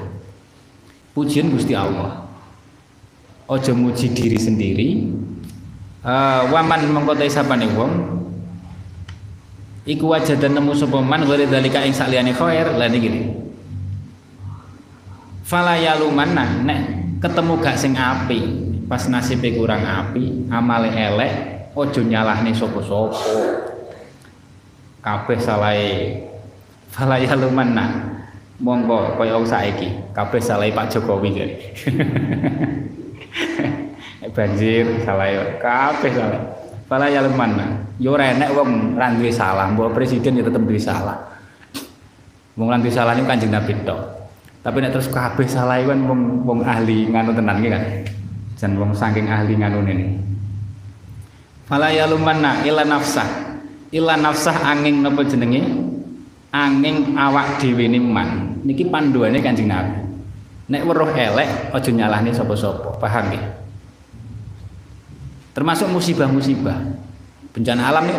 [1.18, 2.30] Pujian Gusti Allah.
[3.50, 4.90] Ojo muji diri sendiri.
[6.06, 7.92] Uh, waman mongko te sapane wong.
[9.90, 12.70] Iku dan nemu sapa man ghairi dalika ing saliyane khair.
[12.78, 13.10] Lan iki
[15.50, 16.82] fala yalumanna nek
[17.26, 21.34] ketemu gak sing apik pas nasibnya kurang api amale elek
[21.78, 23.22] ojo nyalahne sopo-sopo
[25.06, 26.18] kabeh salai
[26.90, 28.18] fala yalumanna
[28.58, 31.56] monggo kaya saiki kabeh salah Pak Jokowi jadi
[34.36, 35.30] banjir salah
[35.62, 36.42] kabeh salah
[36.90, 41.20] fala yalumanna yo ora enek wong ra salah mbok presiden ya tetep duwe salah.
[42.56, 44.00] Wong lan duwe salah niku Kanjeng Nabi tok.
[44.64, 47.84] Tapi nek terus kabeh salah kan wong wong ahli nganu tenan kan
[48.60, 50.20] jan wong saking ahli nganu ini
[51.70, 53.48] fala yalumanna illa nafsah.
[53.90, 55.66] Illa nafsah angin napa jenenge?
[56.50, 58.62] Angin awak dhewe man.
[58.66, 60.02] Niki panduane Kanjeng Nabi.
[60.70, 62.98] Nek weruh elek aja nyalahne sapa-sapa.
[62.98, 63.42] Paham ya
[65.58, 66.78] termasuk musibah-musibah.
[67.54, 68.18] Bencana alam nih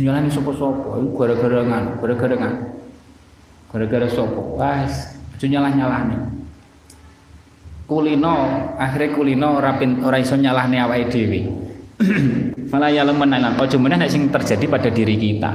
[0.00, 1.02] nyalahne sapa-sapa.
[1.12, 2.60] Gara-gara nganu gara-gara nganu.
[3.72, 4.40] Gara-gara sapa?
[4.60, 4.94] Wes
[5.36, 6.41] aja nyalah-nyalahne
[7.92, 8.36] kulino
[8.80, 11.40] akhirnya kulino rapin ora iso nyalahne awake dhewe
[12.72, 15.50] Malah ya lemen lan ojo meneh nek sing terjadi pada diri kita.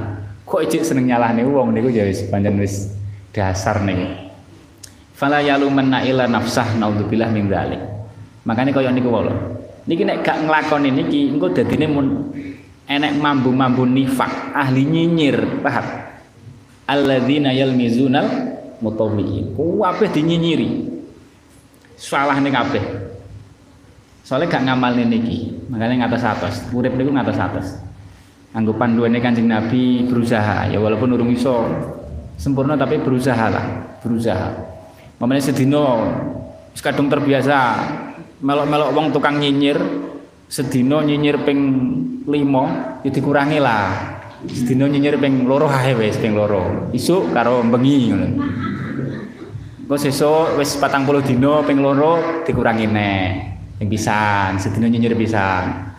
[0.46, 2.94] Kok ijik seneng nyalahne wong niku ya wis pancen wis
[3.34, 4.30] dasar nih.
[5.18, 7.82] Fala yalumanna ila nafsah naudzubillah min dzalik.
[8.46, 9.34] Makane kaya niku wae.
[9.90, 12.06] Niki nek gak nglakoni niki engko dadine mun
[12.86, 15.84] enek mambu-mambu nifak, ahli nyinyir, paham?
[16.88, 18.30] Alladzina yalmizunal
[18.78, 19.58] mutawwiin.
[19.58, 20.97] Kabeh dinyinyiri.
[21.98, 22.80] Salah ning kabeh.
[24.22, 26.54] Soalnya gak ngamal niki, makanya ngatas atas.
[26.70, 27.66] Urip niku ngatas atas.
[28.54, 31.68] Anggo panduane Kanjeng Nabi berusaha, ya walaupun urung iso
[32.38, 33.66] sempurna tapi berusaha lah,
[34.00, 34.48] berusaha.
[35.18, 36.06] Mamane sedina
[36.70, 37.82] wis kadung terbiasa
[38.38, 39.76] melok-melok wong tukang nyinyir,
[40.46, 41.60] sedina nyinyir ping
[42.24, 44.16] 5 ya dikurangi lah.
[44.46, 46.92] Sedina nyinyir ping loro ae wis ping loro.
[46.94, 48.14] Isuk karo bengi.
[49.88, 53.24] Engko sesuk wis 40 dina ping loro dikurangi neh
[53.80, 55.96] yang pisan sedina nyinyir pisan.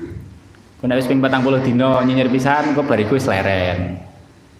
[0.78, 3.98] Kena wis ping 40 dina nyinyir pisan kok bariku wis leren.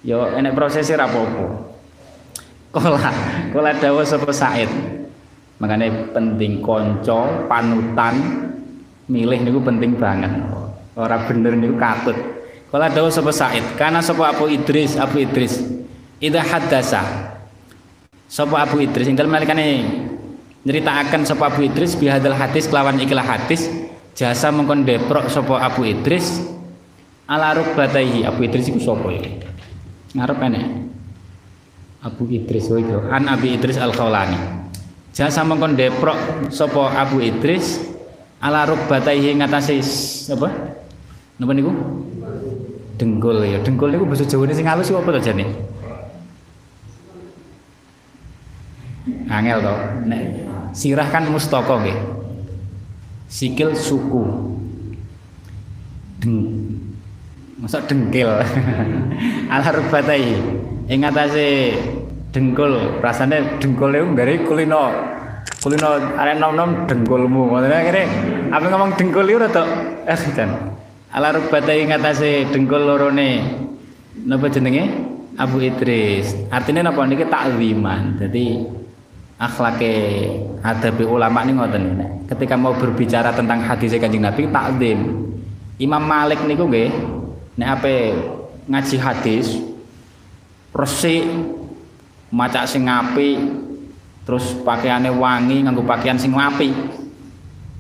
[0.02, 1.46] Yo enek prosese ra apa-apa.
[2.74, 3.14] Kala
[3.54, 4.66] kala dawuh sapa Said.
[5.62, 8.18] Makanya penting konco panutan
[9.14, 10.42] milih niku penting banget.
[10.98, 12.18] Ora bener niku katut.
[12.74, 14.98] Kala dawuh sapa Said karena sapa Abu Idris?
[14.98, 15.62] Abu Idris
[16.18, 17.38] idza haddasa
[18.30, 19.10] sapa Abu Idris?
[19.10, 19.84] Ing dalem nalikane
[20.64, 23.66] nyeritakan sapa Abu Idris bihadal hadis kelawan ikilah hadis.
[24.14, 26.40] Jasa mengkon deprok sapa Abu Idris
[27.26, 28.24] ala rukbataihi.
[28.30, 29.26] Abu Idris iku sapa ya?
[30.14, 30.66] Ngarep enek.
[32.00, 34.40] Abu Idris wae itu an Abi Idris Al Khawlani
[35.12, 36.16] jasa mengkon deprok
[36.48, 37.84] sapa Abu Idris
[38.40, 39.84] ala rukbataihi ngatasi
[40.32, 40.48] apa?
[41.40, 41.72] Napa niku?
[42.96, 43.60] Dengkul ya.
[43.60, 45.44] Dengkul niku basa Jawane sing halus apa to jane
[49.30, 49.76] angel to
[50.10, 50.22] nek
[50.74, 51.98] sirah kan mustaka nggih.
[53.30, 54.26] Sikil suku.
[56.18, 56.36] Deng
[57.62, 58.30] masa dengkil.
[59.54, 60.24] Ala rubatai
[60.90, 61.78] ing atase
[62.34, 63.00] dengkul.
[63.04, 64.90] Rasane dengkul itu dari kulino.
[65.60, 67.52] Kulino arek nom-nom dengkulmu.
[67.54, 68.04] Ngoten akhire
[68.50, 69.64] apa ngomong dengkul itu rada
[70.08, 70.50] eh kan
[71.14, 73.30] ala rubatai ing atase dengkul lorone.
[74.20, 74.84] Napa jenenge?
[75.40, 76.36] Abu Idris.
[76.52, 77.08] Artinya napa?
[77.08, 78.20] Niki takziman.
[78.20, 78.79] Jadi
[79.40, 79.96] akhlake
[80.60, 81.84] adabi ulama ini ngoten
[82.28, 85.00] ketika mau berbicara tentang hadis kanjeng Nabi takdim.
[85.80, 86.92] Imam Malik niku nggih
[87.56, 88.12] nek ape
[88.68, 89.64] ngaji hadis
[90.76, 91.24] resik
[92.36, 93.40] maca sing apik
[94.28, 96.76] terus pakaiannya wangi nganggo pakaian sing apik.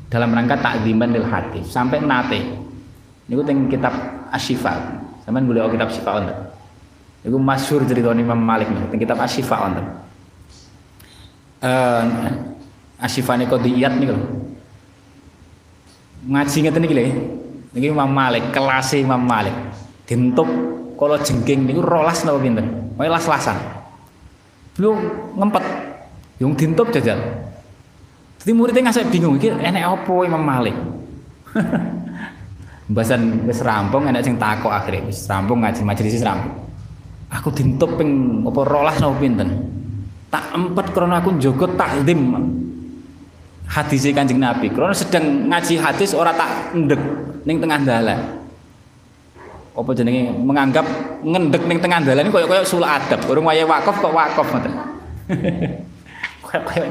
[0.10, 2.42] Dalam rangka takdiman lil hadis sampai nate.
[3.30, 3.94] Niku teng kitab
[4.34, 4.74] Asyifa
[5.22, 6.34] sampean golek kitab Syifa wonten?
[7.22, 10.09] Niku masyhur cerita Imam Malik niku teng kitab Asyifa wonten
[11.64, 12.04] uh,
[13.00, 14.18] asifane kodiyat nih lho.
[16.28, 17.04] Ngaji ngeten iki lho.
[17.70, 19.54] Niki Imam Malik, kelas Imam Malik.
[20.10, 20.50] Dintup
[20.98, 22.66] kala jengking niku rolas napa pinten?
[22.98, 23.56] Wae las-lasan.
[24.76, 24.98] Belum
[25.38, 25.64] ngempet.
[26.42, 27.20] Yung dintup jajal.
[28.40, 30.76] Jadi muridnya ngasih bingung iki enek apa Imam Malik.
[32.96, 36.56] Bahasan wis rampung enek sing takok akhirnya wis rampung ngaji majelis rampung.
[37.30, 39.79] Aku dintup ping apa rolas napa pinten?
[40.30, 42.38] Tak empat krono aku njogo takdim.
[43.70, 44.70] Hadis kanjeng Nabi.
[44.70, 47.02] Krono sedang ngaji hadis ora tak ndek
[47.46, 48.20] ning tengah dalan.
[49.74, 50.34] Apa jenenge?
[50.34, 50.86] Menganggap
[51.22, 53.26] ngendek ning tengah dalan ini koyo-koyo sula adab.
[53.30, 54.74] Urung wayahe wakaf kok wakaf ngoten.
[56.46, 56.86] Koyo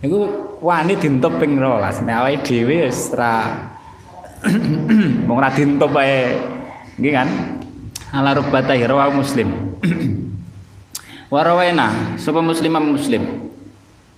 [0.00, 0.18] niku
[0.64, 3.64] wani dintop ping 12 nek awake dhewe wis ra
[5.28, 7.28] wong ra dintop kan?
[8.12, 9.48] Ala rawahu muslim
[11.30, 13.22] Warawena sapa muslimah muslim.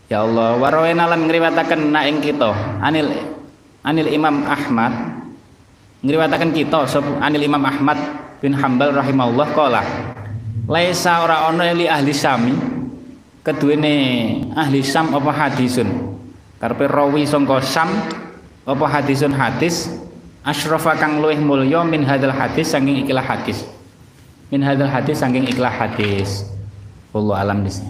[0.08, 3.12] Ya Allah, warawena lan ngriwataken na ing kita anil
[3.84, 5.20] anil Imam Ahmad.
[6.00, 8.00] Ngriwataken kita sapa anil Imam Ahmad
[8.40, 9.84] bin Hambal rahimahullah qala
[10.72, 12.56] laisa ora ana li ahli sami
[13.44, 13.92] keduwene
[14.56, 16.16] ahli sam apa hadisun?
[16.56, 17.92] Karepe rawi sangka sam
[18.64, 19.92] apa hadisun hadis?
[20.48, 23.68] Asyrafa kang luwih mulya min hadal hadis saking ikilah hadis.
[24.48, 26.51] Min hadal hadis saking ikilah hadis
[27.12, 27.84] wallahu alam dis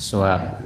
[0.00, 0.64] suwab.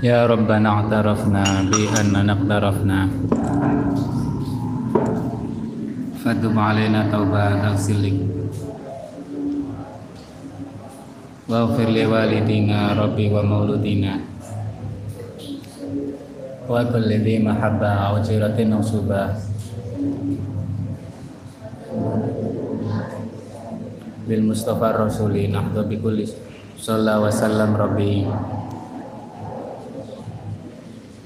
[0.00, 3.04] Ya Rabbana a'tarafna bi annana aqtarafna
[6.24, 8.16] Fadum alaina taubat al-silik
[11.52, 13.28] Waghfir li walidina rabbi
[16.70, 18.70] wa kulli dhi mahabba wa jiratin
[24.30, 26.22] Bil Mustafa Rasuli nahdu bi kulli
[26.78, 28.22] sallallahu wa sallam rabbi.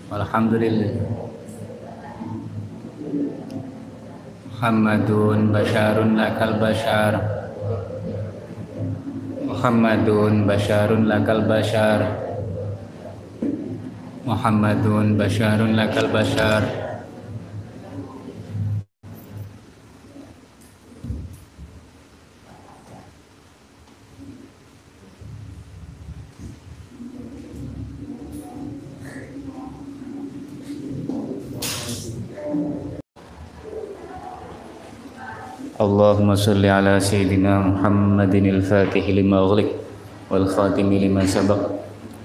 [0.09, 0.97] Alhamdulillah.
[9.45, 12.24] Muhammadun basharun lakal bashar
[14.25, 16.65] Muhammadun basharun lakal bashar
[35.85, 39.69] اللهم صل على سيدنا محمد الفاتح لما أغلق
[40.31, 41.61] والخاتم لما سبق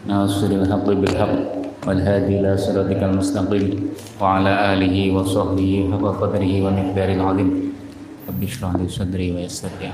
[0.07, 1.58] ناصر الحق بالحق.
[1.89, 3.89] والهادي إلى صراطك المستقيم
[4.21, 7.49] وعلى آله وصحبه حق قدره ومقداره العظيم.
[8.29, 9.89] رب اشرح لي صدري ويسر لي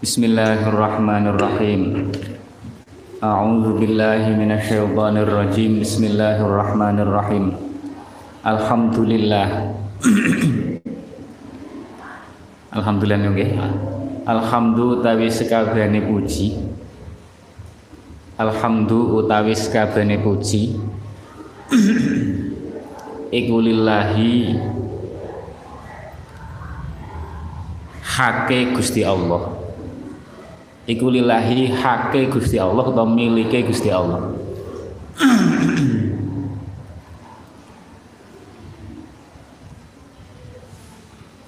[0.00, 1.82] Bismillahirrahmanirrahim
[3.26, 7.58] A'udzu billahi minasyaitonir rajim Bismillahirrahmanirrahim.
[8.46, 9.74] Alhamdulillah.
[12.78, 13.50] Alhamdulillah nggih.
[14.30, 16.54] Alhamdulillah utawi sekabehane puji.
[18.38, 20.78] Alhamdulillah utawi sekabehane puji.
[23.42, 24.54] Iku lillahi.
[28.06, 29.55] Hake Gusti Allah
[30.86, 34.30] iku lillahi hake Gusti Allah atau milike Gusti Allah.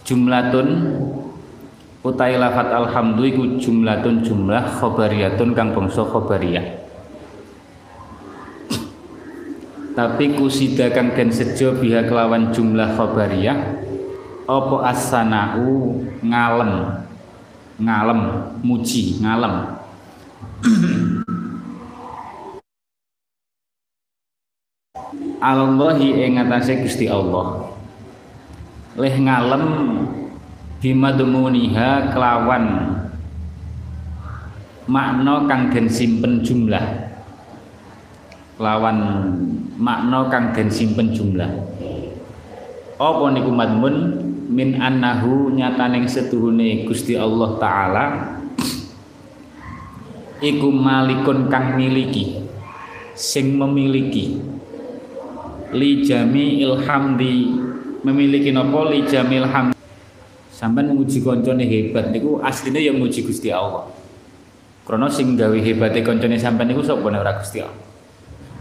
[0.09, 0.69] Jumlatun
[2.03, 6.65] utai lafat alhamdulillah iku jumlatun jumlah khobariyatun kang bangsa khobariyah
[9.99, 13.85] tapi kusida kang den sejo biha kelawan jumlah khobariyah
[14.49, 17.05] apa as-sana'u ngalem
[17.79, 18.21] ngalem
[18.67, 19.79] muji ngalem.
[25.39, 26.43] Allahi ing
[26.83, 27.71] Gusti Allah.
[28.99, 29.65] Leh ngalem
[30.83, 32.65] bimadmuniha kelawan
[34.91, 36.83] makna kang den simpen jumlah.
[38.59, 38.99] Kelawan
[39.79, 41.51] makna kang den simpen jumlah.
[42.99, 48.05] Apa niku madmun min annahu nyataning setuhune Gusti Allah taala
[50.41, 52.41] iku malikun kang miliki
[53.13, 54.41] sing memiliki.
[55.69, 57.61] Li jami ilhamdi
[58.01, 59.77] memiliki napa li jamil hamdi.
[60.49, 63.85] Sampean muji koncone hebat niku asline yang muji Gusti Allah.
[64.89, 67.85] Krana sing gawe hebate koncone sampean niku sapa ora Gusti Allah?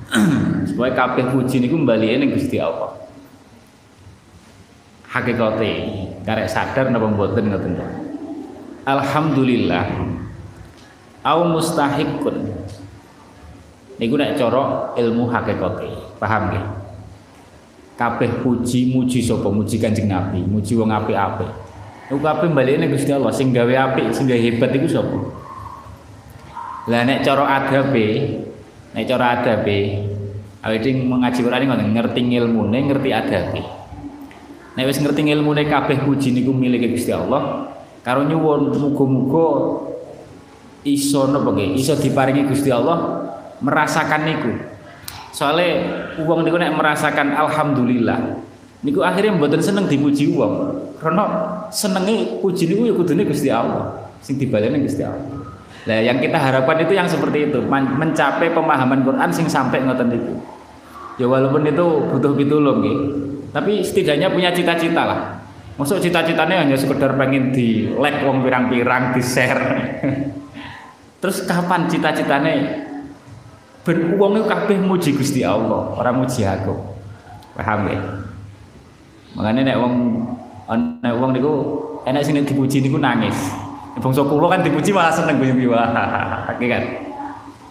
[0.68, 3.07] Supaya kabeh puji niku mbalike ning Gusti Allah
[5.18, 5.72] hakikate
[6.22, 7.74] karek sadar napa mboten ngoten
[8.88, 9.84] Alhamdulillah
[11.26, 12.56] au mustahikun
[13.98, 15.90] niku nek cara ilmu hakikate
[16.22, 16.66] paham nggih?
[17.98, 19.50] Kabeh puji muji sapa?
[19.50, 21.50] Muji Kanjeng Nabi muji wong apik-apik.
[22.08, 25.18] Niku kabeh balene Gusti Allah sing gawe apik sing gawe hebat iku sapa?
[26.88, 28.38] Lah nek cara adabe
[28.94, 30.06] nek cara adabe
[30.64, 33.62] awake mengaji Quran ngerti ilmune ngerti adabe
[34.78, 37.66] Nek wis ngerti ilmune kabeh puji niku milik Gusti Allah,
[38.06, 39.46] karo nyuwun muga-muga
[40.86, 43.26] iso napa nggih, iso diparingi Gusti Allah
[43.58, 44.54] merasakan niku.
[45.34, 45.66] Soale
[46.22, 48.38] uang niku nek merasakan alhamdulillah,
[48.86, 50.86] niku akhirnya mboten seneng dipuji uang.
[51.02, 51.26] Karena
[51.74, 55.42] senenge puji niku ya kudune Gusti Allah, sing dibaleni Gusti Allah.
[55.90, 60.34] Nah, yang kita harapkan itu yang seperti itu, mencapai pemahaman Quran sing sampai ngoten itu.
[61.18, 63.37] Ya walaupun itu butuh pitulung gitu.
[63.58, 65.42] Tapi setidaknya punya cita-cita lah.
[65.82, 69.62] Masuk cita-citanya hanya sekedar pengen di like wong pirang-pirang, di share.
[71.26, 72.86] Terus kapan cita-citanya
[73.82, 76.76] ben itu kabeh muji Gusti Allah, orang muji aku.
[77.58, 77.98] Paham ya?
[79.34, 79.94] Makanya nek wong
[81.02, 81.54] nek wong niku
[82.06, 83.38] enak sini dipuji niku nangis.
[83.98, 86.84] Bangsa kula kan dipuji malah seneng guyu kan.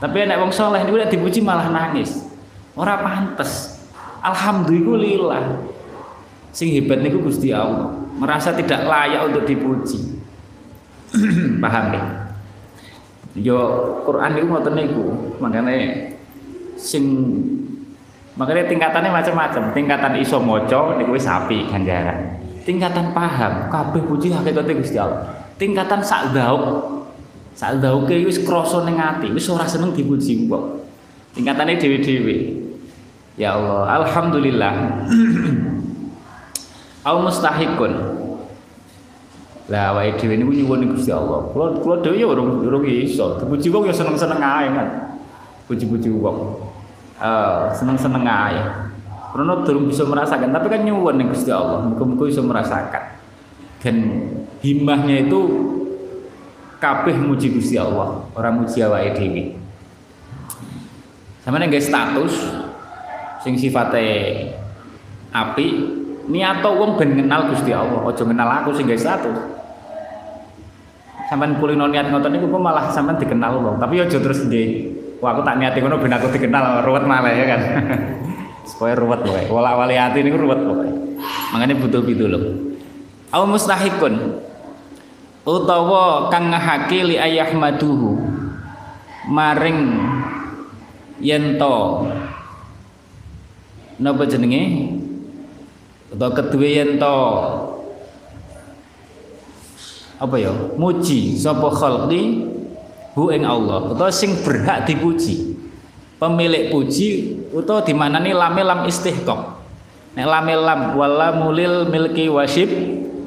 [0.02, 2.26] Tapi nek wong soleh niku dipuji malah nangis.
[2.74, 3.78] Ora pantes.
[4.24, 5.75] Alhamdulillah.
[6.56, 7.92] Sing hebat niku Gusti Allah.
[8.16, 10.16] Merasa tidak layak untuk dipuji.
[11.62, 12.04] Paham ya?
[13.36, 13.60] Yo
[14.08, 15.04] Quran niku ngoten niku.
[15.36, 15.76] Makane
[16.80, 17.04] sing
[18.40, 19.76] makanya tingkatannya macam-macam.
[19.76, 22.40] Tingkatan iso maca niku wis sapi ganjaran.
[22.64, 26.62] Tingkatan paham kabeh puji hakikate Gusti Allah tingkatan sak dauk
[27.56, 30.84] sak dauke wis krasa ning ati wis ora seneng dipuji kok
[31.32, 32.36] tingkatane dhewe-dhewe
[33.40, 34.74] ya Allah alhamdulillah
[37.06, 37.92] au mustahikun.
[39.70, 41.46] Lah wae dhewe niku nyuwun Gusti Allah.
[41.54, 43.38] Kula kula dhewe ya urung urung iso.
[43.38, 44.88] Dipuji wong ya seneng-seneng ae kan?
[45.70, 46.62] Puji-puji wong.
[47.18, 48.58] Uh, seneng-seneng ae.
[49.34, 50.50] Karena durung bisa merasakan.
[50.50, 51.82] Tapi kan nyuwun ning Gusti Allah.
[51.86, 53.18] Muga-muga bisa merasakan.
[53.82, 53.96] Dan
[54.62, 55.40] himmahnya itu
[56.78, 59.56] kabeh muji Gusti Allah, orang muji awake dhewe.
[61.42, 62.34] Sampeyan nggih status
[63.46, 64.50] sing sifatnya
[65.30, 65.66] api
[66.26, 69.36] niato wong ben kenal Gusti Allah, aja kenal aku sing nggih status.
[71.26, 75.48] Sampeyan kulino niat ngoten niku malah sampeyan dikenal wong, tapi aja terus nggih Wah aku
[75.48, 77.60] tak niati ngono ben aku dikenal ruwet malah ya kan.
[78.68, 79.48] Supaya ruwet pokoke.
[79.48, 80.92] Wala wali ati niku ruwet pokoke.
[81.56, 82.76] Makanya butuh pitulung
[83.34, 84.38] au mustahikun
[85.46, 88.18] utawa kang ngahake li ayahmaduhu
[89.28, 89.98] maring
[91.18, 92.06] yen to
[93.98, 94.94] napa jenenge
[96.16, 97.16] utawa kedue yen to?
[100.16, 100.52] Apa ya?
[100.80, 102.48] Muji sapa khalqi?
[103.12, 103.92] Hu ing Allah.
[103.92, 105.56] Utawa sing berhak dipuji?
[106.16, 109.40] Pemilik puji utawa dimanani lame lam istihqaq.
[110.16, 112.72] Nek lame lam wala mulil milki wasib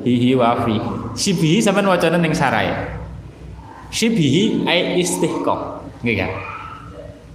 [0.01, 0.81] hihi wafi
[1.13, 2.73] sibihi sampean wacana ning sarai.
[3.93, 5.85] Sibihi ai istihqaq.
[6.01, 6.31] Nggih kan?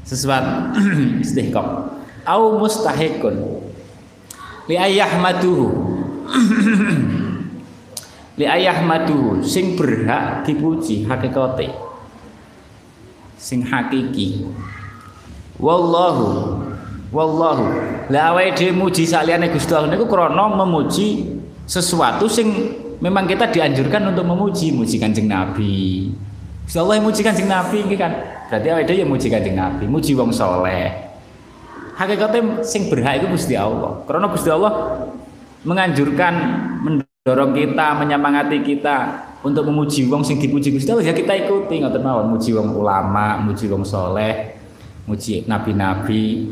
[0.03, 0.75] Sesuatu
[1.25, 1.67] istihqaq.
[2.27, 3.64] Au mustahiqun
[4.65, 5.67] li ayahmaduhu
[8.41, 11.71] li ayahmaduhu sing berhak dipuji hakikate.
[13.37, 14.49] Sing hakiki.
[15.61, 16.59] Wallahu
[17.15, 17.65] wallahu.
[18.11, 21.39] La awake dhewe muji saliyane Gusti Allah niku krana memuji
[21.69, 22.51] sesuatu sing
[22.99, 26.11] memang kita dianjurkan untuk memuji muji kanjeng Nabi.
[26.67, 28.13] Gusti Allah muji kanjeng Nabi ini kan?
[28.51, 31.14] Berarti awake dhewe ya muji kanjeng Nabi muji wong soleh
[31.95, 34.03] hakikatnya sing berhak itu Gusti Allah.
[34.05, 35.03] Karena Gusti Allah
[35.65, 36.35] menganjurkan
[36.85, 38.97] mendorong kita menyemangati kita
[39.47, 41.07] untuk memuji wong sing dipuji Gusti Allah.
[41.07, 42.35] Ya kita ikuti ngoten mawon.
[42.35, 44.59] Muji wong ulama muji wong soleh
[45.07, 46.51] muji nabi-nabi.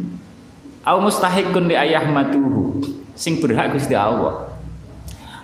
[0.88, 2.80] Au mustahikun li ayah matuhu.
[3.12, 4.48] Sing berhak Gusti Allah.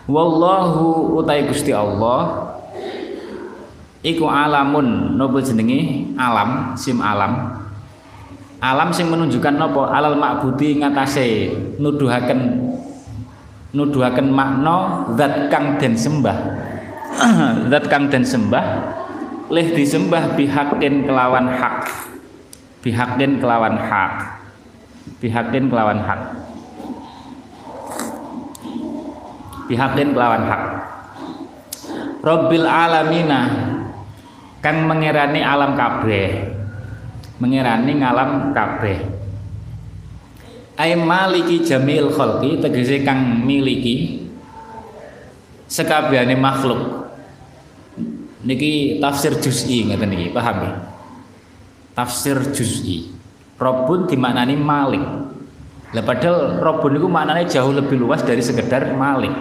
[0.07, 2.55] Wallahu utai Gusti Allah.
[4.07, 7.66] Iku alamun nopo jenenge alam sim alam
[8.61, 9.85] alam sing menunjukkan nopo?
[9.85, 12.73] Alal makbudi ngatasé nuduhaken
[13.77, 16.39] nuduhaken makna zat kang den sembah.
[17.73, 18.65] Zat kang den sembah
[19.49, 21.89] leh disembah bihakin kelawan hak.
[22.85, 24.13] Bihakin kelawan hak.
[25.23, 26.21] Bihakin kelawan hak.
[29.67, 30.63] Bihakin kelawan hak.
[32.21, 33.43] Robbil alamina
[34.61, 36.56] kang mengerani alam kabeh
[37.41, 38.99] mengerani ngalam kabeh.
[40.77, 44.29] Ay maliki jamil khalqi tegese kang miliki
[45.67, 47.09] sekabehane makhluk.
[48.47, 50.73] Niki tafsir juz'i ngeten niki paham ya?
[51.97, 53.11] Tafsir juz'i.
[53.57, 55.03] Robun dimaknani malik.
[55.97, 59.33] Lah padahal Robun itu maknanya jauh lebih luas dari sekedar malik.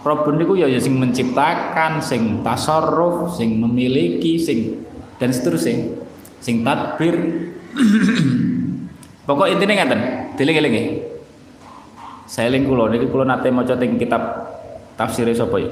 [0.00, 4.80] Robun niku ya, ya sing menciptakan, sing tasarruf, sing memiliki, sing
[5.20, 5.99] dan seterusnya.
[6.40, 7.16] Sing tadbir.
[9.28, 10.00] Pokok intinya ngaten,
[10.34, 10.88] dieling-eling nggih.
[12.30, 14.22] Saya eling kula niki kula nate maca teng kitab
[14.94, 15.70] tafsir sapa ya.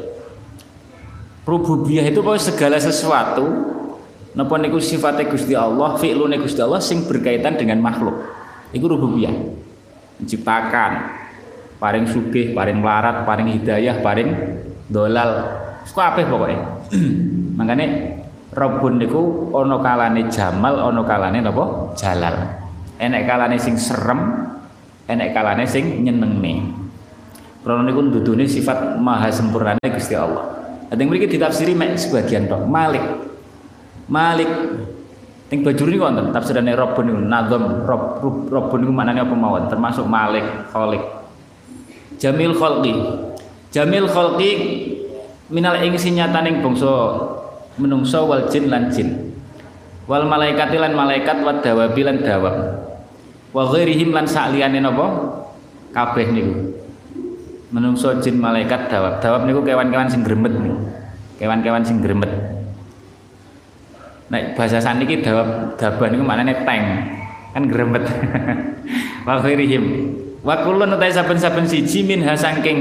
[1.49, 3.47] Rububiyah itu pokoknya segala sesuatu
[4.37, 8.27] napa niku sifatnya Gusti Allah, fi'lune Gusti Allah sing berkaitan dengan makhluk.
[8.75, 9.33] Iku rububiyah.
[10.19, 10.93] Menciptakan,
[11.79, 14.29] paring sugih, paring larat, paring hidayah, paring
[14.91, 15.47] dolal.
[15.87, 16.59] Suka apa pokoknya.
[17.59, 17.87] Makanya
[18.59, 21.94] Rabbun niku ana kalane jamal, ana kalane napa?
[21.94, 22.36] Jalal.
[22.98, 24.50] Enek kalane sing serem,
[25.06, 26.74] enek kalane sing nyenengne.
[27.62, 30.74] Krana niku ndudune sifat maha sempurnane Gusti Allah.
[30.90, 32.64] Ada yang mriki ditafsiri mek sebagian tok.
[32.66, 33.04] Malik.
[34.09, 34.48] Malik
[35.48, 38.20] Ning bajuri niku wonten tafsirane Rabbun niku nazam Rabb
[38.52, 41.00] Rabbun niku maknane apa mawon termasuk Malik, Khaliq.
[42.20, 42.92] Jamil khalqi.
[43.72, 44.50] Jamil khalqi
[45.48, 46.92] minal ing sinyataning bangsa
[47.79, 49.33] menungso wal jin lan jin.
[50.09, 52.55] Wal malaikat lan malaikat wa dawabi lan dawab.
[53.55, 55.07] Wa ghairihim lan sakliyane napa?
[55.95, 56.55] Kabeh niku.
[57.72, 59.20] Menungso jin malaikat dawab.
[59.20, 60.79] Dawab niku kewan-kewan sing gremet niku.
[61.39, 62.33] Kewan-kewan sing gremet.
[64.29, 66.85] Nek bahasa saniki dawab daban niku maknane tank.
[67.57, 68.05] Kan gremet.
[69.29, 69.85] Wa khairihim.
[70.41, 72.81] Wa kullun utai saben-saben siji min hasangking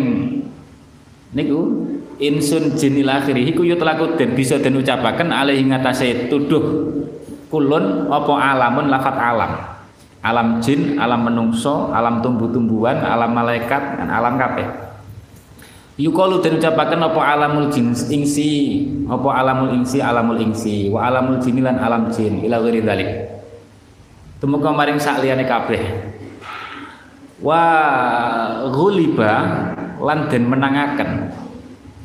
[1.35, 1.87] niku
[2.17, 6.93] insun jin ila akhirih iku yutlaku den bisa den ucapaken alaihi ngatasé tuduh
[7.47, 9.53] kulun apa alamun lafat alam.
[10.17, 14.65] Alam jin, alam menungso, alam tumbuh-tumbuhan, alam malaikat, dan alam kabeh.
[15.97, 21.57] Yukalu dan ucapakan apa alamul jin ingsi apa alamul ingsi alamul ingsi wa alamul jin
[21.57, 23.09] lan alam jin ila ghairi dzalik.
[24.37, 25.81] Tumeka maring sak liyane kabeh.
[27.41, 27.61] Wa
[28.69, 29.33] ghuliba
[29.97, 31.26] lan den menangaken.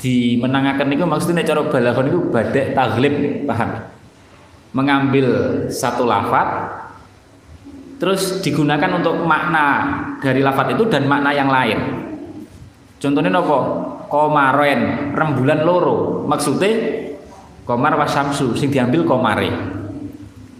[0.03, 3.71] Di menangaken niku maksudnya cara balaghon niku badek taglib paham.
[4.75, 5.27] Mengambil
[5.71, 6.75] satu lafat
[8.03, 11.79] terus digunakan untuk makna dari lafat itu dan makna yang lain.
[12.99, 13.59] Contohnya nopo?
[14.11, 16.27] Komaren rembulan loro.
[16.27, 16.75] Maksudnya
[17.63, 19.55] komar wasamsu sing diambil komare.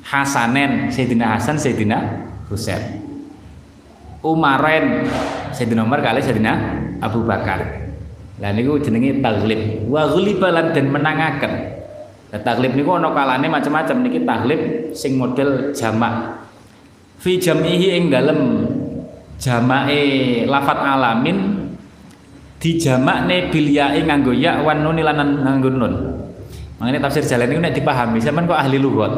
[0.07, 1.99] Hasanen Sayyidina Hasan Sayyidina
[2.47, 3.03] Husain.
[4.23, 5.11] Umaren
[5.51, 6.55] Sayyidina Umar kali Sayyidina
[7.03, 7.82] Abu Bakar
[8.43, 11.55] lah niku jenenge taglib wa ghulibalan dan menangaken
[12.33, 14.61] Nah, taglib niku ana kalane macam-macam niki taglib
[14.97, 16.41] sing model jamak.
[17.21, 18.65] Fi jam'ihi ing dalem
[19.37, 20.01] jamake
[20.49, 21.69] lafat alamin
[22.57, 25.95] dijamakne bil ya'i nganggo ya wan nun lan nganggo nun.
[26.81, 29.13] Makanya tafsir jalan ini nek dipahami, sampean kok ahli lughat.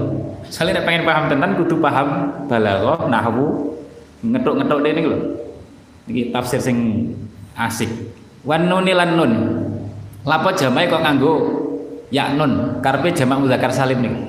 [0.50, 2.08] Soalnya nek pengen paham tenan kudu paham
[2.44, 3.72] balaghah, nahwu,
[4.20, 5.18] ngetuk-ngetuk dene lho.
[6.10, 7.08] Iki tafsir sing
[7.56, 7.88] asik.
[8.44, 9.32] Wan nun lan nun.
[10.24, 11.32] Lapo jamae kok nganggo
[12.08, 14.20] ya nun, karepe jamak mudzakkar salim niku.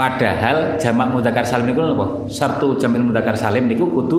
[0.00, 2.06] Padahal jamak mudzakkar salim niku apa?
[2.32, 4.18] Sartu jamil mudzakkar salim niku kudu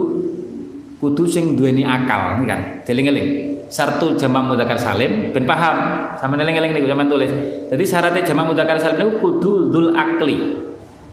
[1.02, 2.86] kudu sing duweni akal kan.
[2.86, 7.32] Deling-eling sartu jamak mudzakkar salim ben paham sama eling-eling niku sampean tulis.
[7.74, 10.38] Jadi syaratnya jamak mudzakkar salim niku kudu dzul akli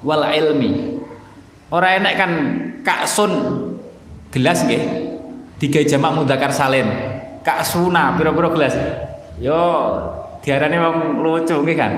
[0.04, 1.00] wal ilmi.
[1.72, 2.30] Ora enak kan
[2.84, 3.32] kaksun
[4.28, 4.84] gelas nggih.
[5.56, 6.88] Tiga jamak mudzakkar salim.
[7.42, 8.74] Kaksuna pira-pira gelas.
[9.42, 9.58] Yo
[10.42, 11.92] diarani wong lucu nggih kan.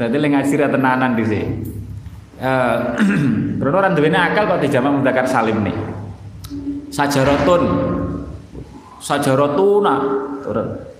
[0.00, 1.48] Berarti lek ngaji ra tenanan di sini.
[2.40, 2.76] Eh,
[3.60, 5.76] Krono ora duweni akal kok dijamak mudzakkar salim nih.
[6.90, 7.62] Sajaratun
[8.98, 9.94] sajaratuna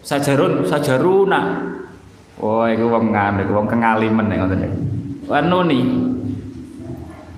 [0.04, 1.40] sajarun sajaruna.
[2.38, 4.60] Oh iku wong ngene iku wong kengalimen nek ngoten
[5.30, 5.78] anu ni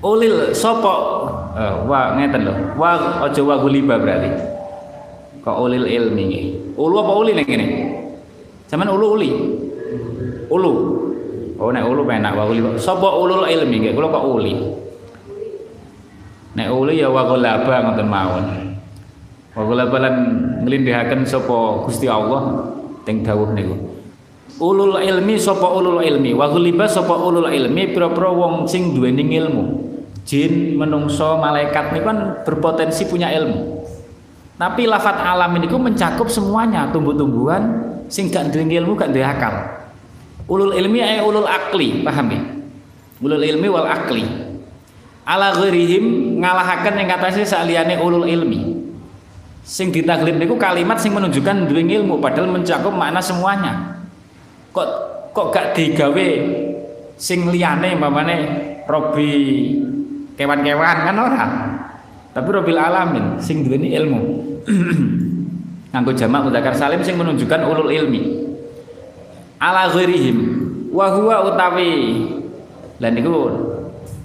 [0.02, 0.94] ulil sapa?
[1.56, 2.54] Eh, wa ngeten lho.
[2.74, 4.55] Wa aja wa berarti
[5.46, 7.66] kok ulil ilmi ulu apa uli ning kene
[8.90, 9.30] ulu uli.
[10.50, 10.72] Ulu.
[11.56, 13.94] Oh nek ulu penak wa guliba sapa ulul ilmi nggih?
[13.94, 14.54] Kula kok uli.
[16.58, 18.46] Nek uli ya wa gulaba ngoten mawon.
[19.54, 20.16] Wa gulabalan
[20.66, 22.74] nglindihaken sapa Gusti Allah
[23.06, 23.76] teng dawuh niku.
[24.58, 26.34] Ulul ilmi sapa ulul ilmi?
[26.34, 27.94] Wa ghuliba sapa ulul ilmi?
[27.94, 29.64] Pira-pira wong sing duweni ilmu
[30.26, 33.86] jin menungso malaikat niku kan berpotensi punya ilmu
[34.56, 37.62] tapi lafat alam ini ku mencakup semuanya tumbuh-tumbuhan
[38.08, 39.52] sing gak duwe ilmu gak duwe akal
[40.48, 42.40] ulul ilmi ay ulul akli paham ya
[43.20, 44.24] ulul ilmi wal akli
[45.28, 48.76] ala ghairihim ngalahaken yang katanya saliyane ulul ilmi
[49.66, 53.98] Sing ditaglib niku kalimat sing menunjukkan duwe ilmu padahal mencakup makna semuanya.
[54.70, 54.88] Kok
[55.34, 56.28] kok gak digawe
[57.18, 58.36] sing liyane umpamane
[58.86, 59.34] robi
[60.38, 61.46] kewan-kewan kan ora.
[62.36, 64.20] Tapi robil alamin sing duweni ilmu.
[65.96, 68.44] Nganggo jamak mudzakkar salim sing menunjukkan ulul ilmi.
[69.56, 70.38] Ala ghairihim
[70.92, 71.92] wa huwa utawi.
[73.00, 73.32] Lah niku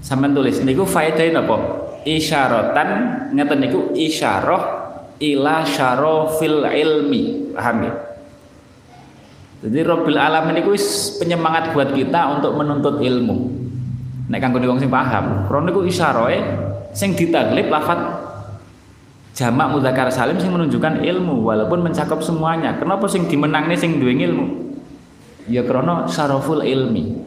[0.04, 1.88] sampean tulis niku faedahe napa?
[2.04, 2.90] Isyaratan
[3.32, 4.82] ngeten niku isyarah
[5.22, 7.94] ila syarofil ilmi paham ya
[9.62, 10.74] jadi Rabbil Alamin itu
[11.22, 13.38] penyemangat buat kita untuk menuntut ilmu
[14.34, 16.42] nek kanggo wong sing paham krono iku isyaroe
[16.92, 18.00] sing ditaglib lafat
[19.36, 24.72] jamak mudzakkar salim sing menunjukkan ilmu walaupun mencakup semuanya kenapa sing dimenangne sing duwe ilmu
[25.50, 27.18] Ya krana syaraful ilmi.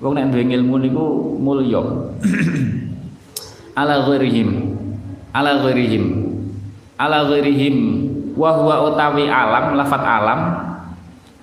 [0.00, 1.04] Wong nek duwe ilmu niku
[1.36, 1.82] mulya.
[3.80, 4.74] ala ghairihim.
[5.34, 6.04] Ala ghairihim.
[6.96, 7.76] Ala ghairihim
[8.34, 10.40] wa huwa utawi alam lafat alam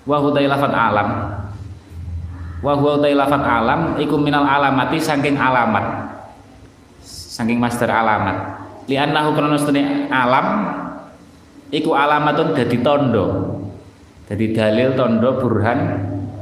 [0.04, 1.10] wa huwa lafat alam
[2.60, 5.88] wa huwa lafat alam iku minal alamati saking alamat
[7.42, 8.62] saking master alamat.
[8.86, 9.58] Li annahu krana
[10.14, 10.48] alam
[11.74, 13.26] iku alamatun dadi tondo.
[14.30, 15.80] Dadi dalil tondo burhan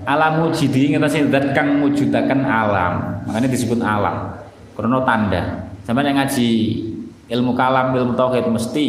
[0.03, 3.23] alam mujidi ngatasi zat kang mujudaken alam.
[3.31, 4.35] Makanya disebut alam
[4.75, 5.41] karena tanda.
[5.87, 6.49] Sampai yang ngaji
[7.31, 8.85] ilmu kalam ilmu tauhid mesti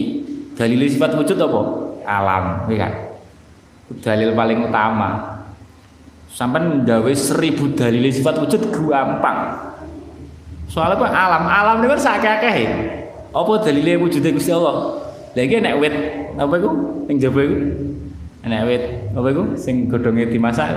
[0.58, 1.62] dalil sifat wujud apa?
[2.04, 2.44] Alam
[2.74, 2.90] ya
[4.02, 5.38] dalil paling utama.
[6.30, 9.69] Sampai gawe seribu dalil sifat wujud gampang
[10.70, 12.70] soalnya kok alam alam ini kan sakit-sakit
[13.30, 15.06] apa dalile wujude Gusti Allah?
[15.38, 15.94] Lagi nek wit
[16.34, 16.70] apa iku?
[17.06, 17.56] Ning jaba iku?
[18.42, 19.42] Nek wit apa iku?
[19.54, 20.70] Sing godhonge dimasak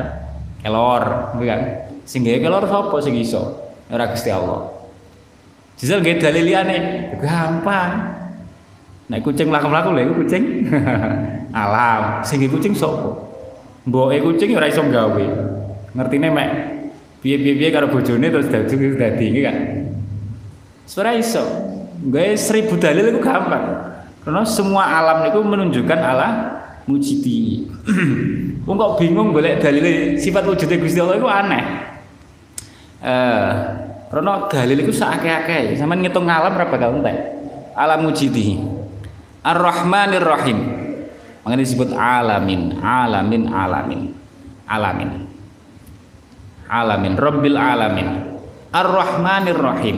[0.62, 1.62] kelor kan
[2.06, 3.74] sing gawe kelor sapa sing iso?
[3.89, 4.70] Ora Gusti Allah.
[5.82, 6.78] Jisal gawe dalil liyane
[7.18, 7.91] gampang.
[9.10, 10.70] Nek kucing mlaku-mlaku lha kucing.
[11.66, 12.22] Alam.
[12.22, 13.18] Sing kucing sapa?
[13.89, 15.26] Mboke kucing ora iso gawe
[15.94, 16.50] ngertine mek
[17.24, 19.58] piye-piye karo bojone terus dadi dadi kan
[20.94, 21.42] Ora iso
[22.04, 23.96] Gaya seribu dalil itu gampang.
[24.28, 26.32] Karena semua alam itu menunjukkan Allah
[26.84, 27.64] mujidi.
[28.68, 31.64] Wong kok bingung boleh dalil sifat wujudnya Gusti Allah itu aneh.
[33.04, 33.52] Eh,
[34.12, 35.80] karena dalil itu seakeh-akeh.
[35.80, 37.16] Sampeyan ngitung alam berapa bakal entek.
[37.76, 38.60] Alam mujidi.
[39.44, 40.60] Ar-Rahmanir Rahim.
[41.44, 44.02] Makanya disebut alamin, alamin, alamin.
[44.64, 45.33] Alamin.
[46.68, 48.09] Alamin, Rabbil alamin.
[48.74, 49.97] Ar-Rahmanir Rahim.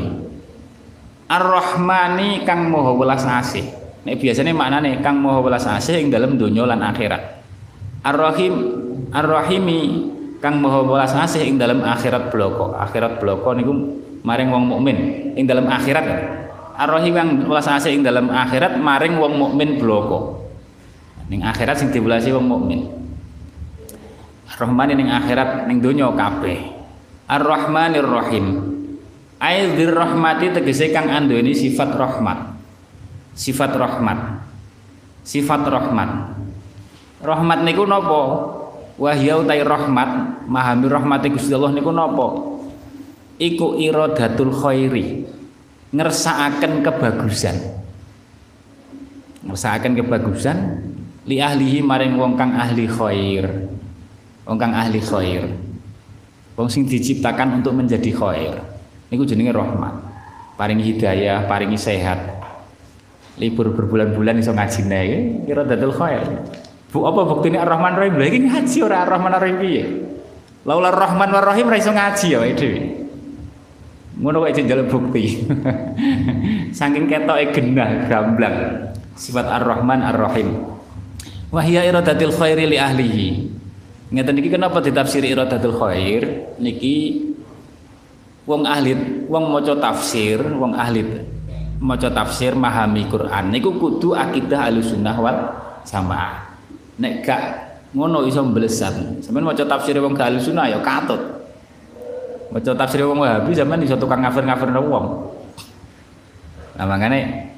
[1.26, 3.66] Ar-Rahmani kang maha welas asih.
[4.06, 7.42] Nek biasane maknane kang maha welas asih ing dalam donya lan akhirat.
[8.06, 8.54] Ar-Rahim
[9.10, 9.82] Ar-Rahimi
[10.44, 12.78] kang maha welas asih ing dalam akhirat bloko.
[12.78, 13.74] Akhirat bloko niku
[14.22, 14.98] maring wong mukmin
[15.34, 16.06] ing dalam akhirat.
[16.76, 20.46] Ar-Rahim kang welas asih ing dalam akhirat maring wong mukmin bloko.
[21.32, 23.05] Ning akhirat sing diwelasi wong mukmin.
[24.56, 26.72] Ar-Rahman ning akhirat ning donya kabeh.
[27.28, 28.76] Ar-Rahmanir Rahim
[29.36, 32.56] Aizir rahmati tegese kang ini sifat rahmat.
[33.36, 34.20] Sifat rahmat.
[35.28, 36.10] Sifat rahmat.
[37.20, 38.22] Rahmat niku napa?
[38.96, 42.28] Wahya utai rahmat, mahami rahmati Gusti Allah niku napa?
[43.36, 45.28] Iku iradatul khairi.
[45.92, 47.56] Ngersakaken kebagusan.
[49.44, 50.58] Ngersakaken kebagusan
[51.28, 53.68] li ahlihi maring wong kang ahli khair.
[54.46, 55.50] Wong kang ahli khair.
[56.54, 58.62] Wong sing diciptakan untuk menjadi khair.
[59.10, 59.94] Niku jenenge rahmat.
[60.56, 62.22] Paringi hidayah paringi sehat.
[63.42, 66.24] Libur berbulan-bulan iso ngaji nae kira dadul khair.
[66.94, 69.84] Bu apa buktine ar-rahman rahim lha iki ngaji ora ar-rahman rahim piye?
[70.64, 72.80] Laula rahman war rahim ra iso ngaji ya dhewe.
[74.16, 75.44] Ngono kok njaluk bukti.
[76.78, 78.58] Saking ketoke genah gamblang.
[79.20, 80.56] Sifat ar-rahman ar-rahim.
[81.52, 83.55] Wa hiya iradatul khairi li ahlihi
[84.14, 86.54] ngeten iki kenapa ditafsiri iradatul khair?
[86.62, 87.26] Niki
[88.46, 88.94] wong ahli
[89.26, 91.02] wong maca tafsir wong ahli
[91.82, 95.38] maca tafsir memahami Quran niku kudu akidah Ahlussunnah wal
[95.86, 96.58] Jamaah.
[97.02, 97.44] Nek gak
[97.94, 101.22] ngono iso mblesat sampeyan maca tafsir wong gak Ahlussunnah ya katut.
[102.54, 105.06] Maca tafsir wong Wahabi sampeyan iso tukang ngafir-ngafir wong.
[106.76, 107.50] Nah makanya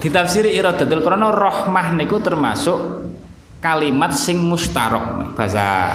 [0.00, 2.99] ditafsiri iradatul Quran rahmah niku termasuk
[3.60, 5.36] kalimat sing mustarok.
[5.36, 5.94] Bahasa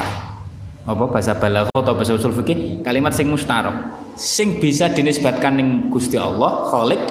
[0.85, 2.85] apa bahasa balaghah atau bahasa usul fikih?
[2.85, 3.73] Kalimat sing mustarok.
[4.15, 7.01] Sing bisa dinisbatkan ning Gusti Allah Khalik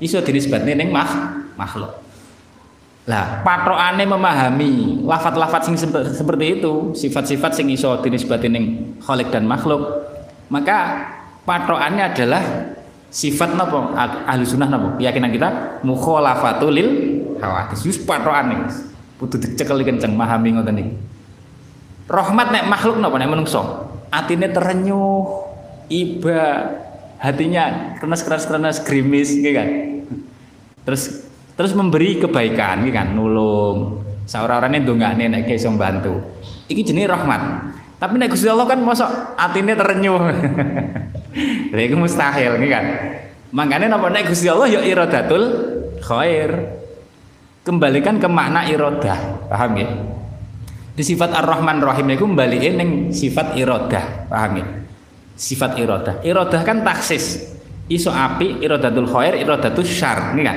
[0.00, 1.12] iso dinisbatne ning makh
[1.58, 1.92] makhluk.
[3.04, 8.66] Lah patrokane memahami lafat-lafat sing seperti itu sifat-sifat sing iso dinisbatin ning
[9.02, 9.82] Khalik dan makhluk.
[10.48, 11.04] Maka
[11.44, 12.42] patrokannya adalah
[13.10, 13.92] sifat napa?
[14.30, 14.96] Ahli sunnah napa?
[14.96, 15.48] Keyakinan kita
[15.84, 16.88] mukhalafatul lil
[17.42, 17.82] hawadis.
[18.06, 20.94] Patrokane kudu dicekel kenceng memahami ngoten iki
[22.04, 23.64] Rahmat nek makhluk napa nek menungso?
[24.12, 25.24] Atine terenyuh,
[25.88, 26.68] iba,
[27.16, 29.68] hatinya keras-keras-keras gerimis gitu kan.
[30.84, 31.24] Terus
[31.56, 34.04] terus memberi kebaikan gitu kan, nulung.
[34.28, 36.20] Saora-orane ndongakne nek iso bantu.
[36.68, 37.42] Iki jenenge rahmat.
[37.96, 40.20] Tapi nek Gusti Allah kan mosok atine terenyuh.
[41.74, 42.84] Lha iku mustahil gitu kan.
[43.48, 45.42] Makanya napa nek Gusti Allah ya iradatul
[46.04, 46.83] khair.
[47.64, 49.48] Kembalikan ke makna iradah.
[49.48, 49.88] Paham ya?
[50.94, 54.66] Di sifat Ar-Rahman Rahim itu kembali ning sifat irodah, paham ya?
[55.34, 56.22] Sifat irodah.
[56.22, 57.56] Irodah kan taksis.
[57.90, 60.56] Iso api, irodatul khair, irodatul syar, ini kan?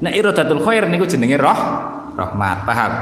[0.00, 1.60] Nah irodatul khair niku jenenge roh,
[2.16, 2.92] rahmat, paham?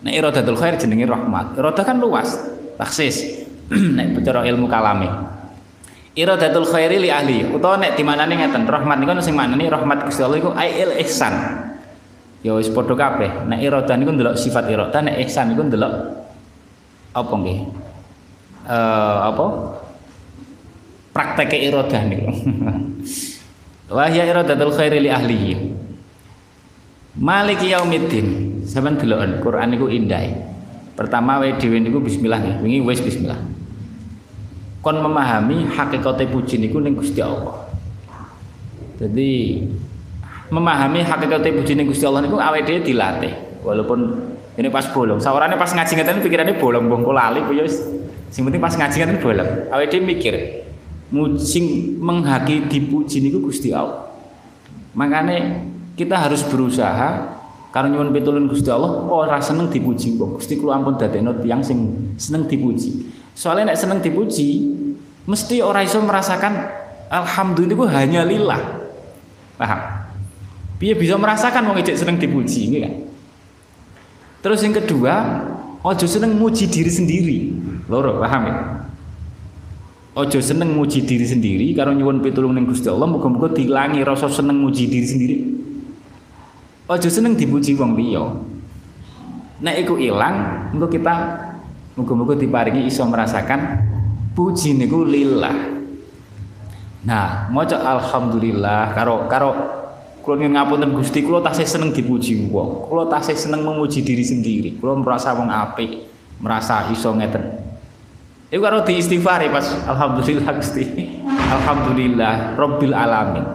[0.00, 1.56] Nek iradatul khair jenenge rahmat.
[1.60, 2.36] Iradah kan luas,
[2.80, 3.44] taksis.
[3.96, 5.08] nek bicara ilmu kalami.
[6.16, 10.40] Iradatul khairi li ahli utawa nek dimanani ngeten, rahmat niku sing maknani rahmat Gusti Allah
[10.40, 11.34] iku ail ihsan.
[12.40, 13.44] Ya wis padha kabeh.
[13.48, 15.92] Nek iradah niku ndelok sifat iradah, nek ihsan niku ndelok
[17.12, 17.58] apa nggih?
[18.64, 19.46] Eh apa?
[21.12, 22.28] Prakteke iradah niku.
[23.96, 25.52] Wa hiya iradatul khairi li ahlihi.
[27.18, 28.62] Maliki yaumiddin.
[28.62, 30.30] Sampeyan deloken Quran niku indah.
[30.94, 32.54] Pertama wae dhewe niku bismillah ya.
[32.62, 33.40] Wingi wis bismillah.
[34.80, 37.66] Kon memahami hakikate puji niku ning Gusti Allah.
[39.02, 39.64] Jadi
[40.50, 43.32] memahami hakikate puji ning Gusti Allah niku awake dhewe dilatih.
[43.62, 43.98] Walaupun
[44.58, 45.22] ini pas bolong.
[45.22, 47.78] Sawarane pas ngaji ngeten pikirannya bolong bongko lali ya wis.
[48.34, 49.48] Sing penting pas ngaji ngeten bolong.
[49.70, 50.34] Awake dhewe mikir,
[51.38, 54.10] sing menghaki dipuji niku Gusti Allah.
[54.90, 55.62] Makanya
[55.94, 57.38] kita harus berusaha
[57.70, 60.42] karena nyuwun pitulun Gusti Allah ora seneng dipuji wong.
[60.42, 63.06] Gusti kula ampun dadekno tiyang sing seneng dipuji.
[63.38, 64.66] Soalnya nek seneng dipuji
[65.30, 66.66] mesti ora iso merasakan
[67.06, 68.58] alhamdulillah hanya lillah.
[69.54, 69.99] Paham?
[70.80, 72.94] Biar bisa merasakan wong ijek seneng dipuji ini kan.
[74.40, 75.44] Terus yang kedua,
[75.84, 77.38] ojo seneng muji diri sendiri.
[77.84, 78.56] Loro, paham ya?
[80.16, 84.56] Ojo seneng muji diri sendiri karo nyuwun pitulung ning Gusti Allah muga-muga dilangi rasa seneng
[84.56, 85.36] muji diri sendiri.
[86.88, 88.24] Ojo seneng dipuji wong liya.
[89.60, 91.14] Nek iku ilang, engko kita
[92.00, 93.84] muga-muga diparingi iso merasakan
[94.32, 95.76] puji niku lillah.
[97.04, 99.79] Nah, maca alhamdulillah karo karo
[100.20, 102.88] kula nyuwun ngapunten Gusti kula tasih seneng dipuji wong.
[102.88, 104.76] Kula tasih seneng memuji diri sendiri.
[104.76, 106.06] Kula merasa wong apik,
[106.40, 107.60] merasa iso ngeten.
[108.50, 110.84] Iku karo diistighfari pas alhamdulillah Gusti.
[111.28, 113.46] Alhamdulillah Rabbil alamin.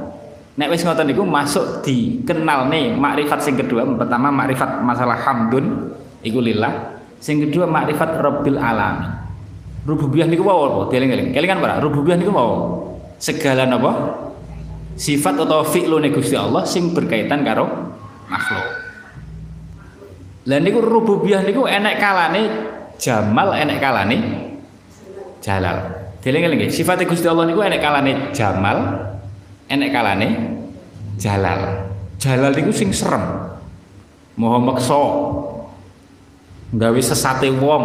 [0.56, 3.84] Nek wis ngoten niku masuk dikenal nih makrifat sing kedua.
[4.00, 5.92] Pertama makrifat masalah hamdun
[6.24, 7.04] iku lillah.
[7.20, 9.12] Sing kedua makrifat Rabbil alamin.
[9.86, 10.82] Rububiyah niku wau apa?
[10.90, 11.30] Dieling-eling.
[11.36, 12.54] Kelingan para rububiyah niku wau
[13.22, 14.25] segala napa?
[14.96, 17.68] Sifat atau fi'lune Gusti Allah sing berkaitan karo
[18.32, 18.66] makhluk.
[20.46, 22.44] Lah niku rububiyah niku enek kalane
[22.96, 24.18] jamal enek kalane
[25.44, 25.78] jalal.
[26.24, 28.78] Dieling-eling sifat Gusti Allah niku enek kalane jamal,
[29.68, 30.28] enek kalane
[31.20, 31.92] jalal.
[32.16, 33.52] Jalal niku sing serem.
[34.40, 35.04] Moho meksa.
[36.76, 37.84] Gawe sesate wong.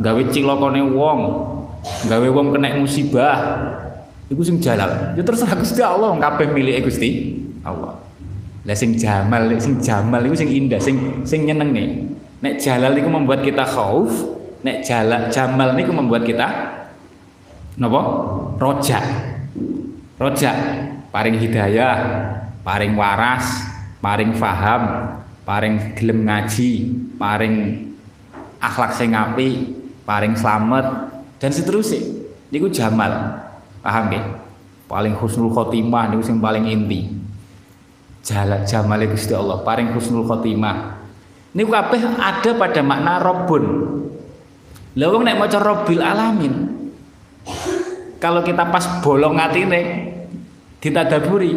[0.00, 1.20] Gawe cilokone wong.
[2.08, 3.36] Gawe wong kena musibah.
[4.30, 5.18] Iku sing jalal.
[5.18, 7.34] Ya terserah Gusti Allah kabeh milike Gusti
[7.66, 7.98] Allah.
[8.62, 12.14] Lah sing jamal, sing jamal iku sing indah, sing sing nyenengne.
[12.40, 14.08] Nek jalal iku membuat kita khauf,
[14.60, 16.48] nek jalak jamal niku membuat kita
[17.80, 18.00] napa
[18.60, 19.00] roja
[20.20, 20.52] roja
[21.08, 21.96] paring hidayah
[22.60, 23.64] paring waras
[24.04, 25.16] paring faham
[25.48, 27.56] paring gelem ngaji paring
[28.60, 29.72] akhlak sing apik
[30.04, 30.84] paring slamet
[31.40, 32.04] dan seterusnya
[32.52, 33.40] niku jamal
[33.80, 34.24] paham nggih
[34.86, 37.10] paling husnul khotimah niku sing paling inti
[38.24, 41.00] jalak jamal Gusti Allah paring husnul khotimah
[41.56, 43.64] niku kabeh ada pada makna robun
[44.98, 46.54] lah nek maca Rabbil Alamin.
[48.18, 50.12] Kalau kita pas bolong atine
[50.82, 51.54] ditadaburi,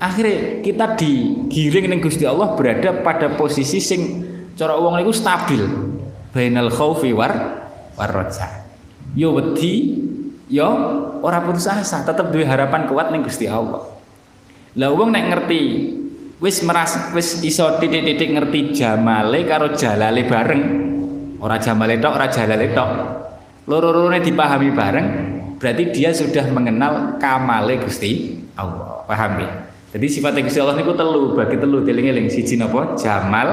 [0.00, 4.24] akhirnya kita digiring ning Gusti Allah berada pada posisi sing
[4.56, 5.62] cara wong niku stabil.
[6.32, 7.32] Bainal khaufi war
[7.92, 8.64] war raja.
[9.12, 10.00] Yo wedi,
[10.46, 10.68] yo
[11.22, 13.82] ora putus asa, tetep duwe harapan kuat ning Gusti Allah.
[14.76, 15.60] Lah wong nek ngerti
[16.38, 20.64] wis meras wis iso titik-titik ngerti jamale karo jalale bareng
[21.36, 22.90] Ora jamale tok, ora jalale tok.
[23.68, 25.06] Loro-lorone dipahami bareng,
[25.60, 29.04] berarti dia sudah mengenal kamale Gusti Allah.
[29.04, 29.50] Paham ya?
[29.92, 32.96] Jadi sifat Gusti Allah niku telu, bagi telu dieling-eling siji napa?
[32.96, 33.48] Jamal,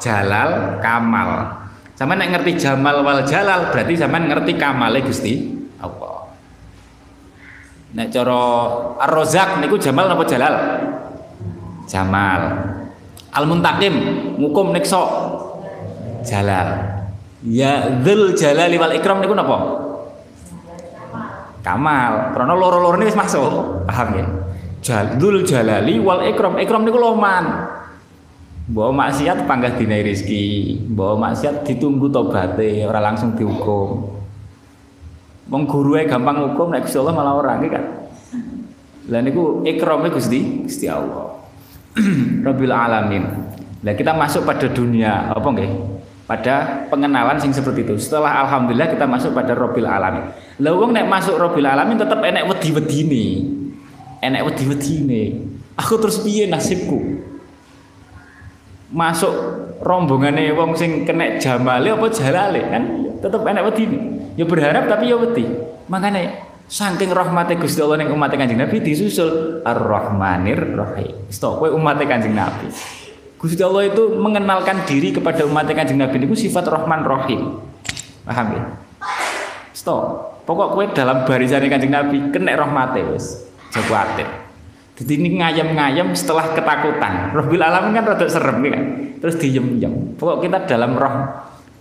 [0.00, 1.60] Jalal, Kamal.
[1.94, 5.53] Sama nek ngerti Jamal wal Jalal, berarti sampean ngerti kamale Gusti
[5.84, 6.32] Allah.
[7.94, 8.40] Nek cara
[9.06, 10.54] Ar-Razzaq niku Jamal napa Jalal?
[11.86, 12.42] Jamal.
[13.34, 13.94] Al-Muntaqim
[14.40, 15.02] ngukum nikso
[16.26, 16.94] Jalal.
[17.44, 19.84] Ya dzul jalali wal ikram niku napa?
[21.60, 22.32] Kamal.
[22.32, 23.84] Karena loro-loro ini masuk.
[23.84, 24.26] Paham ya?
[24.80, 26.56] Jadzul jalali wal ikram.
[26.56, 27.68] Ikram niku loman.
[28.64, 34.23] Bawa maksiat panggah dinai rezeki, bawa maksiat ditunggu tobaté, ora langsung dihukum.
[35.48, 37.84] Wong gurue gampang hukum nek Gusti Allah malah ora kan.
[39.12, 41.44] Lah niku ikrame Gusti Gusti Allah.
[42.46, 43.24] Rabbil alamin.
[43.84, 45.94] Lah kita masuk pada dunia apa nggih?
[46.24, 47.94] pada pengenalan sing seperti itu.
[48.00, 50.32] Setelah alhamdulillah kita masuk pada Robil Alamin.
[50.60, 53.44] Lah wong nek masuk Robil Alamin tetap enek wedi-wedine.
[54.24, 55.44] Enek wedi-wedine.
[55.76, 57.20] Aku terus piye nasibku?
[58.94, 59.34] Masuk
[59.84, 62.82] rombongane wong sing kena jamale apa jalale kan
[63.20, 63.84] tetep enak wedi.
[64.34, 65.46] Ya berharap tapi ya wedi.
[65.86, 71.14] Makanya saking rahmate Gusti Allah ning umat Kanjeng Nabi disusul Ar-Rahmanir Rahim.
[71.30, 72.66] Stok kowe umat Kanjeng Nabi.
[73.38, 77.60] Gusti Allah itu mengenalkan diri kepada umat Kanjeng Nabi itu sifat Rahman Rahim.
[78.24, 78.62] Paham ya?
[79.76, 80.34] Stop.
[80.48, 83.44] Pokok kowe dalam barisan Kanjeng Nabi kena rahmate wis.
[83.70, 84.26] Jago atit.
[84.94, 87.34] Jadi ini ngayam-ngayam setelah ketakutan.
[87.34, 88.84] Rabbil alamin kan rada serem kan.
[89.18, 90.14] Terus diem-diem.
[90.14, 91.14] Pokok kita dalam roh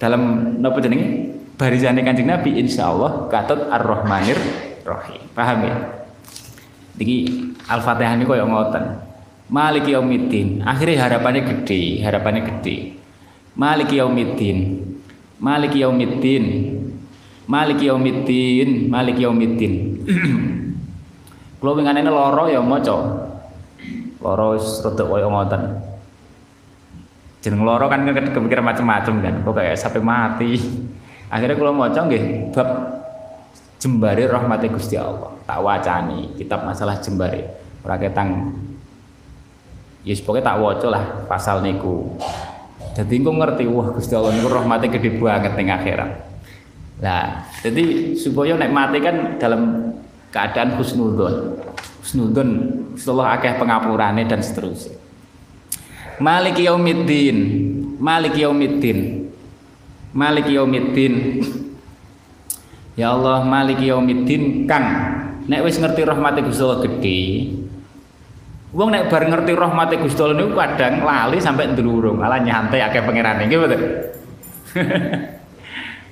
[0.01, 0.21] dalam
[0.59, 1.31] napa jenenge
[1.63, 4.35] barisan Kanjeng Nabi insyaallah katut Ar-Rahmanir
[4.83, 5.23] Rahim.
[5.31, 5.75] Paham ya?
[6.99, 7.15] Jadi
[7.71, 8.99] Al-Fatihah ini koyo ngoten.
[9.47, 10.59] Malik yaumiddin.
[10.59, 12.99] Akhirnya harapannya gede, harapannya gede.
[13.55, 14.83] Malik yaumiddin.
[15.39, 16.45] Malik yaumiddin.
[17.47, 20.03] Malik yaumiddin, Malik yaumiddin.
[21.63, 23.23] Kulo wingane lara ya maca.
[24.19, 25.63] Lara wis rada kaya ngoten.
[27.39, 30.51] Jeneng lara kan kepikiran macam-macam kan, kok kayak sampai mati.
[31.33, 32.69] Akhirnya kalau maca nggih bab
[33.81, 35.33] jembare rahmati Gusti Allah.
[35.49, 37.57] Tak wacani kitab masalah jembare.
[37.81, 38.53] Ora ketang
[40.03, 42.19] Ya pokoknya tak waca lah pasal niku.
[42.93, 46.11] Jadi engko ngerti wah Gusti Allah niku rahmate gede banget ning akhirat.
[46.99, 49.91] Nah, jadi supaya nek mati kan dalam
[50.33, 51.61] keadaan husnudon
[52.01, 52.49] husnudon
[52.97, 54.97] setelah akeh pengapurane dan seterusnya
[56.17, 57.37] Malik yaumiddin
[58.01, 59.22] Malik yaumiddin
[60.13, 61.41] Malik yaumiddin
[62.93, 64.85] Ya Allah Malik yaumiddin Kang
[65.49, 67.21] nek wis ngerti rahmati Gusti Allah gede
[68.73, 73.01] Wong nek bar ngerti rahmati Gusti Allah niku kadang lali sampai ndurung malah nyantai akeh
[73.01, 73.81] pangerane nggih betul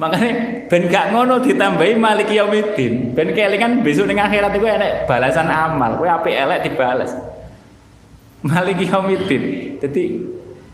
[0.02, 3.14] Makanya ben gak ngono ditambahi maliki yaumiddin.
[3.14, 6.02] Ben kelingan besok ning akhirat iku enek balasan amal.
[6.02, 7.14] Kowe apik elek dibalas.
[8.41, 9.78] Maliki yaumiddin.
[9.78, 10.04] Jadi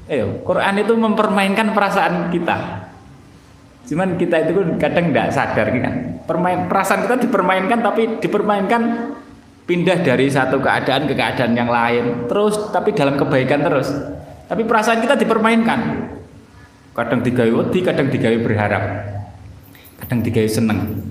[0.07, 2.86] eh Quran itu mempermainkan perasaan kita.
[3.87, 5.95] Cuman kita itu kadang tidak sadar kan.
[6.27, 8.81] Permain perasaan kita dipermainkan tapi dipermainkan
[9.63, 12.27] pindah dari satu keadaan ke keadaan yang lain.
[12.27, 13.89] Terus tapi dalam kebaikan terus.
[14.47, 15.79] Tapi perasaan kita dipermainkan.
[16.91, 18.83] Kadang digawe wedi, kadang digawe berharap
[19.97, 21.09] kadang digawe seneng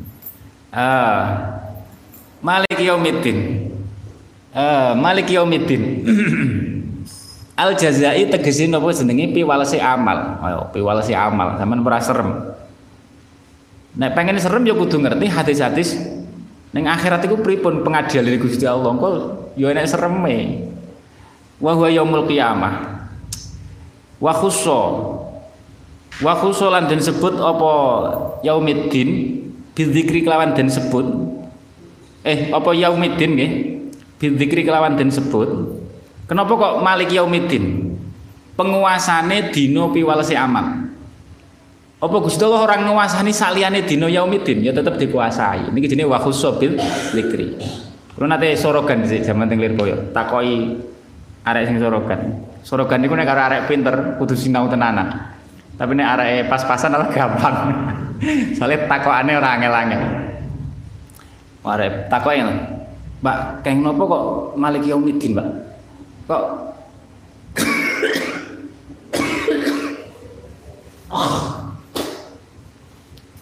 [0.70, 1.59] ah
[2.39, 3.70] Malik Yaumiddin
[4.55, 5.83] ah Malik Yaumiddin
[7.57, 10.37] Al jazai tegese napa jenenge piwalese amal.
[10.45, 12.53] Ayo piwalese amal, sampean ora serem.
[13.97, 15.97] Nek pengen serem ya kudu ngerti hadis-hadis
[16.77, 18.93] ning akhirat iku pripun pengadilan Gusti Allah.
[18.93, 19.09] Engko
[19.57, 20.69] ya enek sereme.
[21.57, 23.09] Wa huwa yaumul qiyamah.
[24.21, 24.81] Wa khusso.
[26.21, 27.73] Wa khusulan dan sebut apa
[28.45, 29.41] yaumiddin?
[29.73, 31.05] Bidzikri kelawan dan sebut.
[32.21, 33.53] Eh apa yaumiddin nggih?
[34.21, 35.49] Bidzikri kelawan dan sebut.
[36.29, 37.97] Kenapa kok malik yaumiddin?
[38.57, 40.86] Penguasane dino piwalesi amal
[41.97, 44.61] apa Gusti Allah orang nguasani saliyane dino yaumiddin?
[44.61, 45.73] Ya tetap dikuasai.
[45.73, 46.77] Niki jenenge wa khusubil
[47.17, 47.57] zikri
[48.13, 50.77] Kulo nate sorogan sih zaman teng Lirboyo takoki
[51.45, 52.21] arek sing sorogan.
[52.61, 55.37] Sorogan niku nek karo arek pinter kudu sinau tenanan.
[55.77, 57.57] Tapi ini arah pas-pasan adalah gampang.
[58.57, 60.03] Soalnya takokane ora angel-angel.
[61.65, 62.41] Arek takoke
[63.17, 64.25] Mbak, keng nopo kok
[64.61, 65.49] Malik Yaumiddin, Mbak?
[66.29, 66.43] Kok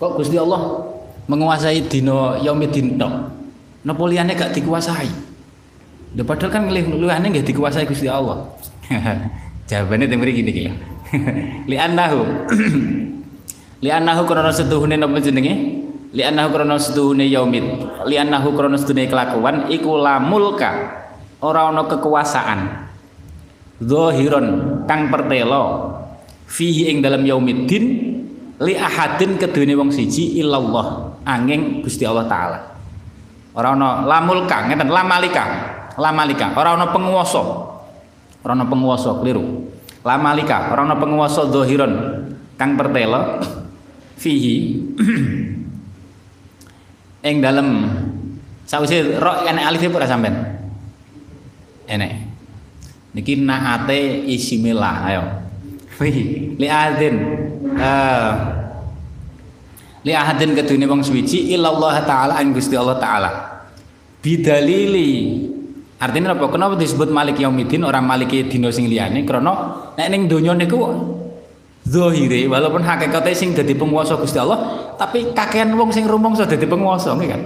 [0.04, 0.84] Kok Gusti Allah
[1.32, 3.32] menguasai dino Yaumiddin tok?
[3.88, 5.08] Napa gak dikuasai?
[6.12, 8.44] Lha padahal kan liyane nggih dikuasai Gusti Allah.
[9.72, 10.68] Jawabannya teng mriki niki
[11.72, 12.20] li'annahu
[13.84, 15.80] li'annahu krana setuhune napa jenenge
[16.12, 17.64] li'annahu krana setuhune yaumid
[18.04, 21.00] li'annahu krana setuhune kelakuan iku lamulka
[21.40, 22.60] ora ana kekuasaan
[23.80, 24.46] zahiron
[24.84, 25.96] kang pertelo
[26.44, 28.13] fihi ing dalam yaumiddin
[28.62, 32.58] li ahadin kedune wong siji illallah angin Gusti Allah taala.
[33.54, 35.44] Ora ana lamulka ngeten lamalika
[35.98, 37.42] lamalika ora ana penguasa
[38.42, 39.70] ora ana penguasa keliru.
[40.04, 41.92] La malika ora ana penguasa zahiron
[42.54, 43.42] kang pertelo
[44.22, 44.54] fihi.
[47.24, 47.88] Ing dalem
[48.68, 50.34] sawise ro enek alif ora sampean.
[51.90, 52.12] Enek.
[53.14, 55.22] Niki naate isimila ayo.
[55.94, 56.58] Fihi.
[56.58, 58.30] Li adzin uh,
[60.04, 63.30] li ahadin kedune wong suci illallah taala an Gusti Allah taala
[64.20, 65.12] bidalili
[66.04, 66.52] Artinya apa?
[66.52, 69.24] Kenapa disebut Malik Yaumiddin orang Malik dino sing liyane?
[69.24, 70.84] Karena nek ning donya niku
[71.84, 77.16] zahire walaupun hakikate sing dadi penguasa Gusti Allah, tapi kakean wong sing rumangsa dadi penguasa
[77.16, 77.42] nggih kan.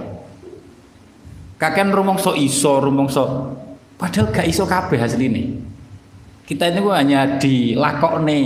[1.55, 3.23] Kakean rumangsa iso, rumangsa
[3.95, 5.59] padahal gak iso kabeh ini.
[6.43, 8.39] Kita ini hanya dilakokne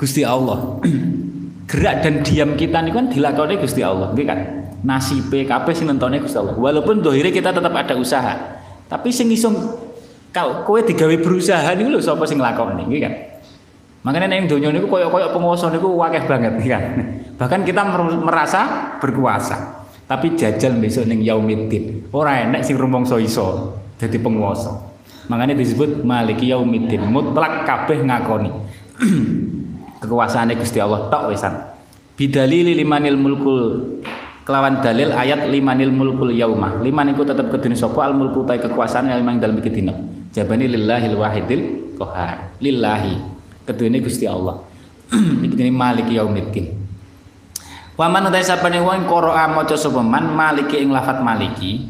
[0.00, 0.80] Gusti Allah.
[1.68, 4.40] Gerak dan diam kita ini kan dilakoni Gusti Allah, gitu kan?
[4.80, 6.56] Nasibe kabeh sing nentone Gusti Allah.
[6.56, 8.34] Walaupun dohire kita tetap ada usaha.
[8.88, 9.52] Tapi sing iso
[10.32, 13.14] kau kowe digawe berusaha niku lho sapa sing nglakoni, gitu kan?
[14.00, 16.84] Makanya neng donya niku koyok-koyok penguasa niku wakeh banget, kan?
[17.44, 17.84] Bahkan kita
[18.24, 19.84] merasa berkuasa.
[20.08, 22.08] Tapi jajal besok ning yaumiddin.
[22.10, 24.74] Ora enek sing rumangsa iso dadi penguasa.
[25.28, 28.50] Makanya disebut maliki yaumiddin, mutlak kabeh ngakoni.
[30.00, 31.54] kekuasaane Gusti Allah tok wisan.
[32.16, 33.64] Bidalili limanil mulkul.
[34.44, 36.80] Kelawan dalil ayat limanil mulkul yauma.
[36.80, 38.08] Liman iku tetep kedune sapa?
[38.08, 39.94] Al mulku ta kekuasaan yang dalam iki dina.
[40.32, 41.62] Jabani lillahil wahidil
[42.00, 43.14] qahar lillahi.
[43.68, 44.58] Kedune Gusti Allah.
[45.44, 46.70] Iki dene malik yaumiddin.
[47.98, 50.32] Waman utai sapane wong qira'a maca sapa man?
[50.32, 51.86] Maliki ing lafat maliki.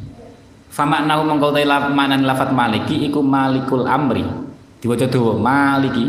[0.72, 4.24] Famaknahu mengko utai manan lafat maliki iku malikul amri.
[4.80, 6.04] Diwaca dawa maliki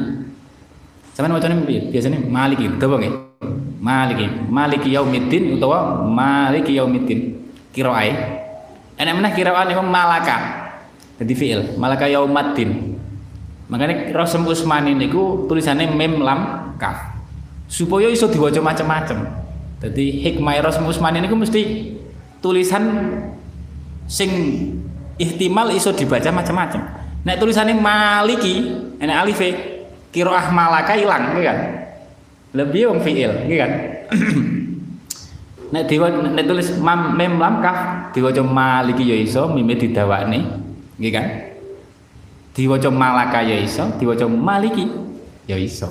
[1.22, 1.82] Sampeyan macane piye?
[1.94, 3.14] Biasane Maliki, dawa nggih.
[3.78, 7.38] Maliki, Maliki yaumiddin utawa Maliki yaumiddin.
[7.70, 8.10] Qiraa'e.
[8.98, 10.38] Enak meneh qiraa'an niku malaka.
[11.22, 12.98] Jadi fiil, malaka yaumaddin.
[13.70, 17.14] Makanya Rasul Usmani niku tulisannya mem lam kaf.
[17.70, 19.22] Supaya iso diwaca macam-macam.
[19.78, 21.94] Jadi hikmah Rasul Usmani niku mesti
[22.42, 23.14] tulisan
[24.10, 24.30] sing
[25.22, 26.82] ihtimal iso dibaca macam-macam.
[27.22, 29.71] Nek tulisannya maliki, enak alife
[30.12, 31.58] kiroah malaka hilang gitu kan?
[32.52, 33.72] Lebih wong fiil gitu kan?
[35.72, 40.40] Nek diwa nek tulis mam mem lam kaf diwaca maliki ya iso mime didawakne
[41.00, 41.28] gitu kan?
[42.52, 44.84] Diwaca malaka ya iso diwaca maliki
[45.48, 45.88] ya iso.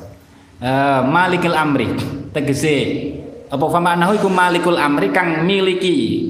[0.61, 1.89] Uh, malikil amri
[2.37, 2.77] tegese
[3.49, 6.29] apa famanahu iku malikul amri kang miliki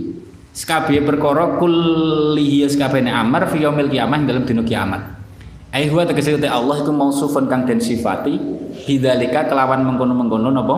[0.54, 5.19] sekabeh perkara kullihi sekabehane amr fi yaumil kiamah dalam dina kiamat
[5.70, 8.34] Ai huwa tegese te Allah iku mausufun kang den sifati
[8.90, 10.76] bidzalika kelawan mengkono-mengkono napa?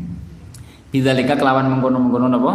[0.92, 2.52] bidzalika kelawan mengkono-mengkono napa?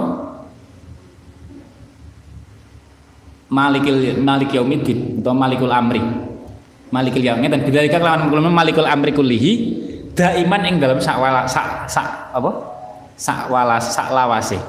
[3.48, 6.04] Malikil Malik Yaumiddin atau Malikul Amri.
[6.92, 9.52] Malikul Yaumid dan bidzalika kelawan mengkono Malikul Amri kullihi
[10.20, 12.52] daiman ing dalam sak wala sak sak apa?
[13.16, 14.60] Sak wala sak lawase.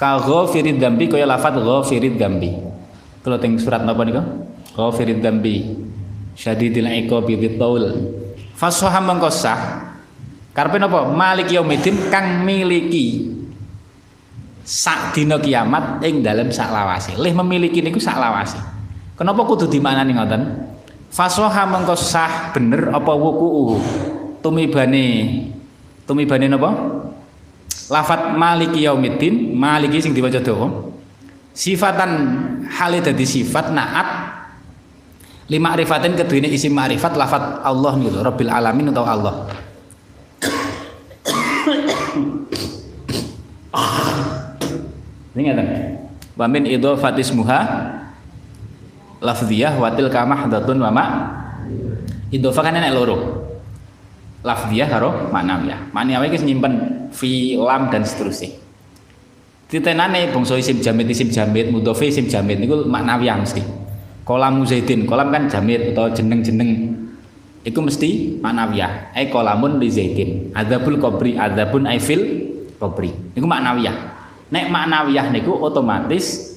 [0.00, 2.56] Ka ghafirid dambi kaya lafat ghafirid dambi.
[3.20, 4.24] Kalau teng surat napa niku?
[4.74, 5.64] Ghafirid dambi.
[6.34, 8.10] Syadidil iqabi bitaul.
[8.58, 9.58] Fasaha mengkosah
[10.50, 11.10] karepe napa?
[11.10, 13.30] Malik yaumiddin kang miliki
[14.66, 17.14] sak dina kiamat ing dalem sak lawase.
[17.18, 18.58] Lih memiliki niku sak lawase.
[19.14, 20.42] Kenapa kudu dimanani ngoten?
[21.14, 23.78] Fasaha mengkosah bener apa wuku
[24.42, 25.06] tumibane
[26.02, 26.70] tumibane napa?
[27.94, 29.54] Lafat maliki yaumiddin.
[29.54, 30.90] Maliki sing diwaca dawa
[31.54, 32.10] sifatan
[32.66, 34.08] hale dadi sifat naat
[35.48, 39.34] lima arifatin kedua ini isi ma'rifat lafat Allah nih Rabbil alamin atau Allah.
[45.34, 45.64] Ini ngerti
[46.34, 46.62] wa min
[46.98, 47.60] fatismuha
[49.18, 51.04] lafdiyah watil kamah datun wama
[52.30, 53.42] idhofah kan enak loro.
[54.44, 55.92] Lafdiyah karo maknawiyah.
[55.92, 56.72] Maknawiyah iki nyimpen
[57.12, 58.52] fi lam dan seterusnya.
[59.72, 63.83] Titenane bangsa isim jamit isim jamit mudhofi isim jamit niku maknawiyah mesti
[64.24, 65.04] kolam zaidin.
[65.04, 66.96] Kolam kan jamir atau jeneng-jeneng.
[67.64, 70.52] Itu mesti manawiyah eh kolamun di zaidin.
[70.52, 72.20] Adabul kobri adabun aifil
[72.76, 73.96] kobri itu maknawiyah.
[74.52, 76.56] Nek maknawiyah niku otomatis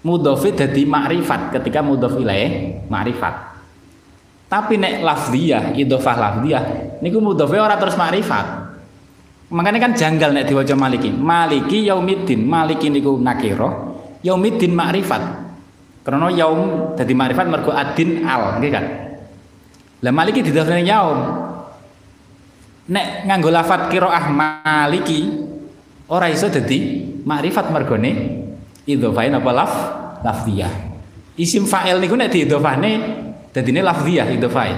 [0.00, 3.60] mudhofi dadi makrifat ketika mudhof ilaih makrifat.
[4.48, 6.64] Tapi nek lafdiyah idhofah lafdiyah
[7.04, 8.72] niku mudhofi ora terus makrifat.
[9.52, 11.12] Makanya kan janggal nek diwaca maliki.
[11.12, 12.40] Maliki yaumiddin.
[12.48, 14.00] Maliki niku nakiro.
[14.24, 15.47] Yaumiddin makrifat
[16.08, 18.84] karena yaum jadi marifat mergo adin al, nggih kan?
[20.00, 21.20] Lah maliki didaftarne yaum.
[22.88, 25.28] Nek nganggo lafat qiraah maliki
[26.08, 28.40] ora iso dadi makrifat mergone
[28.88, 29.72] idhofain apa laf
[30.24, 30.72] lafdiyah.
[31.36, 32.90] Isim fa'il niku nek diidhofahne
[33.52, 34.72] dadine lafdiyah idhofai.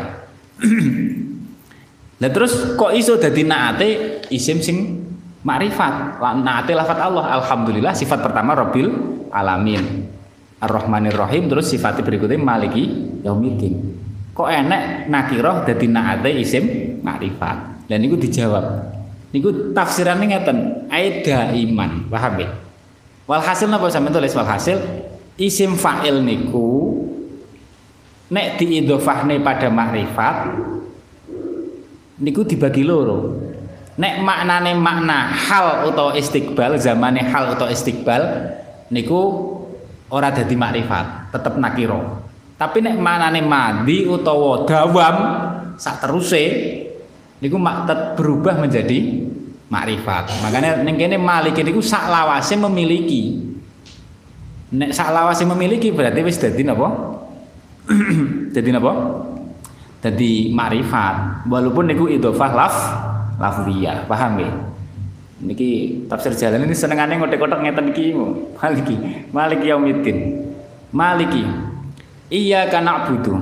[2.27, 3.89] Lah terus kok iso dadi naate
[4.35, 4.99] isim sing
[5.47, 6.19] makrifat.
[6.43, 8.91] Naate lafat Allah alhamdulillah sifat pertama Rabbil
[9.31, 10.19] alamin.
[10.61, 12.85] Ar-Rahmanir Rahim terus sifatnya berikutnya Maliki
[13.25, 13.97] Yaumiddin.
[14.37, 16.65] Kok enek nakiroh dadi naate isim
[17.01, 17.89] makrifat.
[17.89, 18.65] Dan niku dijawab.
[19.31, 20.59] Niku tafsirannya ngeten,
[20.91, 22.49] aida iman, paham ya?
[23.31, 24.79] Walhasil napa sampeyan tulis walhasil
[25.39, 26.99] isim fa'il niku
[28.31, 30.51] nek diidhofahne pada makrifat
[32.21, 33.39] niku dibagi loro.
[34.01, 38.51] Nek maknane makna hal atau istiqbal, zamane hal atau istiqbal
[38.91, 39.21] niku
[40.11, 42.27] ora dadi makrifat, tetep nakiro.
[42.61, 45.17] Tapi nek manane madi utawa dawam
[45.81, 46.45] sak teruse
[47.41, 49.25] niku maktat berubah menjadi
[49.73, 50.45] makrifat.
[50.45, 53.49] Makanya ning kene malik niku sak lawase memiliki.
[54.77, 57.17] Nek sak lawase memiliki berarti wis dadi napa?
[58.55, 58.93] dadi napa?
[60.05, 61.49] Dadi makrifat.
[61.49, 62.77] Walaupun niku idhofah laf
[63.41, 64.05] lafziyah.
[64.05, 64.53] Paham nggih?
[65.41, 68.13] Niki tafsir jalan ini senengane ngotek-ngotek ngeten iki
[68.61, 68.97] Maliki.
[69.33, 70.19] Maliki yaumiddin.
[70.93, 71.43] Maliki.
[72.29, 73.41] Iya kana butuh.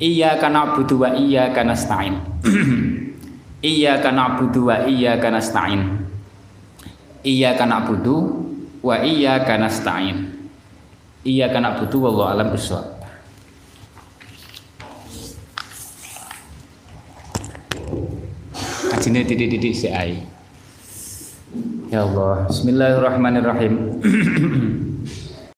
[0.00, 2.16] Iya kana butuh wa iya kana stain.
[3.60, 6.08] iya kana butuh wa iya kana stain.
[7.20, 8.48] Iya kana butuh
[8.80, 10.40] wa iya kana stain.
[11.20, 12.96] Iya kana butuh wallahu alam bisawab.
[18.88, 20.37] Ajine titik-titik si ai.
[21.88, 23.74] Ya Allah, Bismillahirrahmanirrahim.